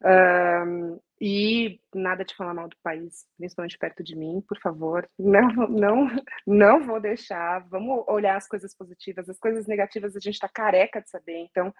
[0.00, 5.08] Um, e nada de falar mal do país, principalmente perto de mim, por favor.
[5.18, 6.08] Não, não,
[6.46, 7.60] não vou deixar.
[7.68, 11.38] Vamos olhar as coisas positivas, as coisas negativas a gente está careca de saber.
[11.38, 11.74] Então,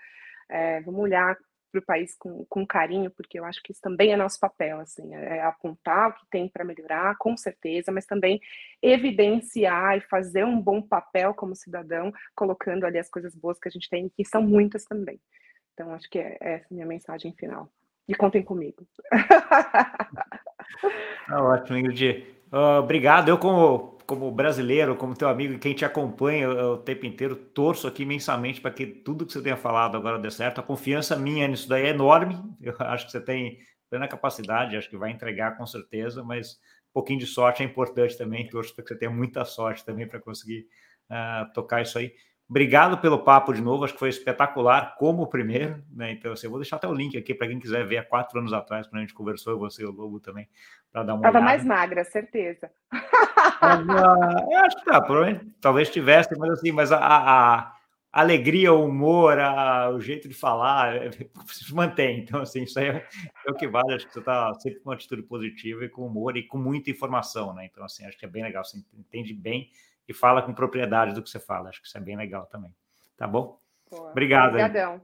[0.51, 1.37] é, vamos olhar
[1.71, 4.81] para o país com, com carinho, porque eu acho que isso também é nosso papel,
[4.81, 8.41] assim, é, é apontar o que tem para melhorar, com certeza, mas também
[8.83, 13.71] evidenciar e fazer um bom papel como cidadão, colocando ali as coisas boas que a
[13.71, 15.21] gente tem, que são muitas também.
[15.79, 17.71] Então, acho que é essa a minha mensagem final.
[18.09, 18.85] E contem comigo.
[21.27, 22.27] Tá ótimo, Ingrid.
[22.53, 23.29] Uh, obrigado.
[23.29, 27.87] Eu, como, como brasileiro, como teu amigo e quem te acompanha o tempo inteiro, torço
[27.87, 30.61] aqui imensamente para que tudo que você tenha falado agora dê certo.
[30.61, 32.39] A confiança minha nisso daí é enorme.
[32.61, 33.59] Eu acho que você tem
[33.91, 36.53] plena capacidade, acho que vai entregar com certeza, mas
[36.91, 38.49] um pouquinho de sorte é importante também.
[38.49, 40.67] Torço para que você tenha muita sorte também para conseguir
[41.11, 42.13] uh, tocar isso aí.
[42.49, 46.13] Obrigado pelo papo de novo, acho que foi espetacular, como o primeiro, né?
[46.13, 48.39] Então, assim, eu vou deixar até o link aqui para quem quiser ver há quatro
[48.39, 50.49] anos atrás, quando a gente conversou, você e o Lobo também,
[50.91, 51.45] para dar uma Tava olhada.
[51.45, 52.71] mais magra, certeza.
[53.61, 57.77] Mas, uh, eu acho que tá, provavelmente, talvez tivesse, mas assim, mas a, a,
[58.11, 60.95] alegria, o humor, a, o jeito de falar,
[61.49, 62.21] se mantém.
[62.21, 63.07] Então, assim, isso aí é,
[63.47, 63.93] é o que vale.
[63.93, 66.91] Acho que você está sempre com uma atitude positiva e com humor e com muita
[66.91, 67.69] informação, né?
[67.71, 68.65] Então, assim, acho que é bem legal.
[68.65, 69.69] Você entende bem
[70.09, 71.69] e fala com propriedade do que você fala.
[71.69, 72.75] Acho que isso é bem legal também.
[73.17, 73.61] Tá bom?
[73.91, 74.11] Boa.
[74.11, 74.51] Obrigado.
[74.51, 75.01] Obrigadão.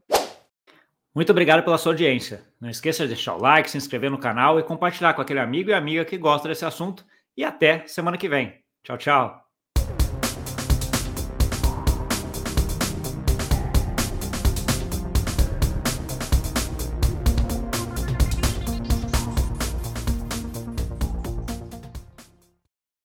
[1.15, 2.43] Muito obrigado pela sua audiência.
[2.61, 5.71] Não esqueça de deixar o like, se inscrever no canal e compartilhar com aquele amigo
[5.71, 7.05] e amiga que gosta desse assunto.
[7.37, 8.65] E até semana que vem.
[8.83, 9.44] Tchau, tchau.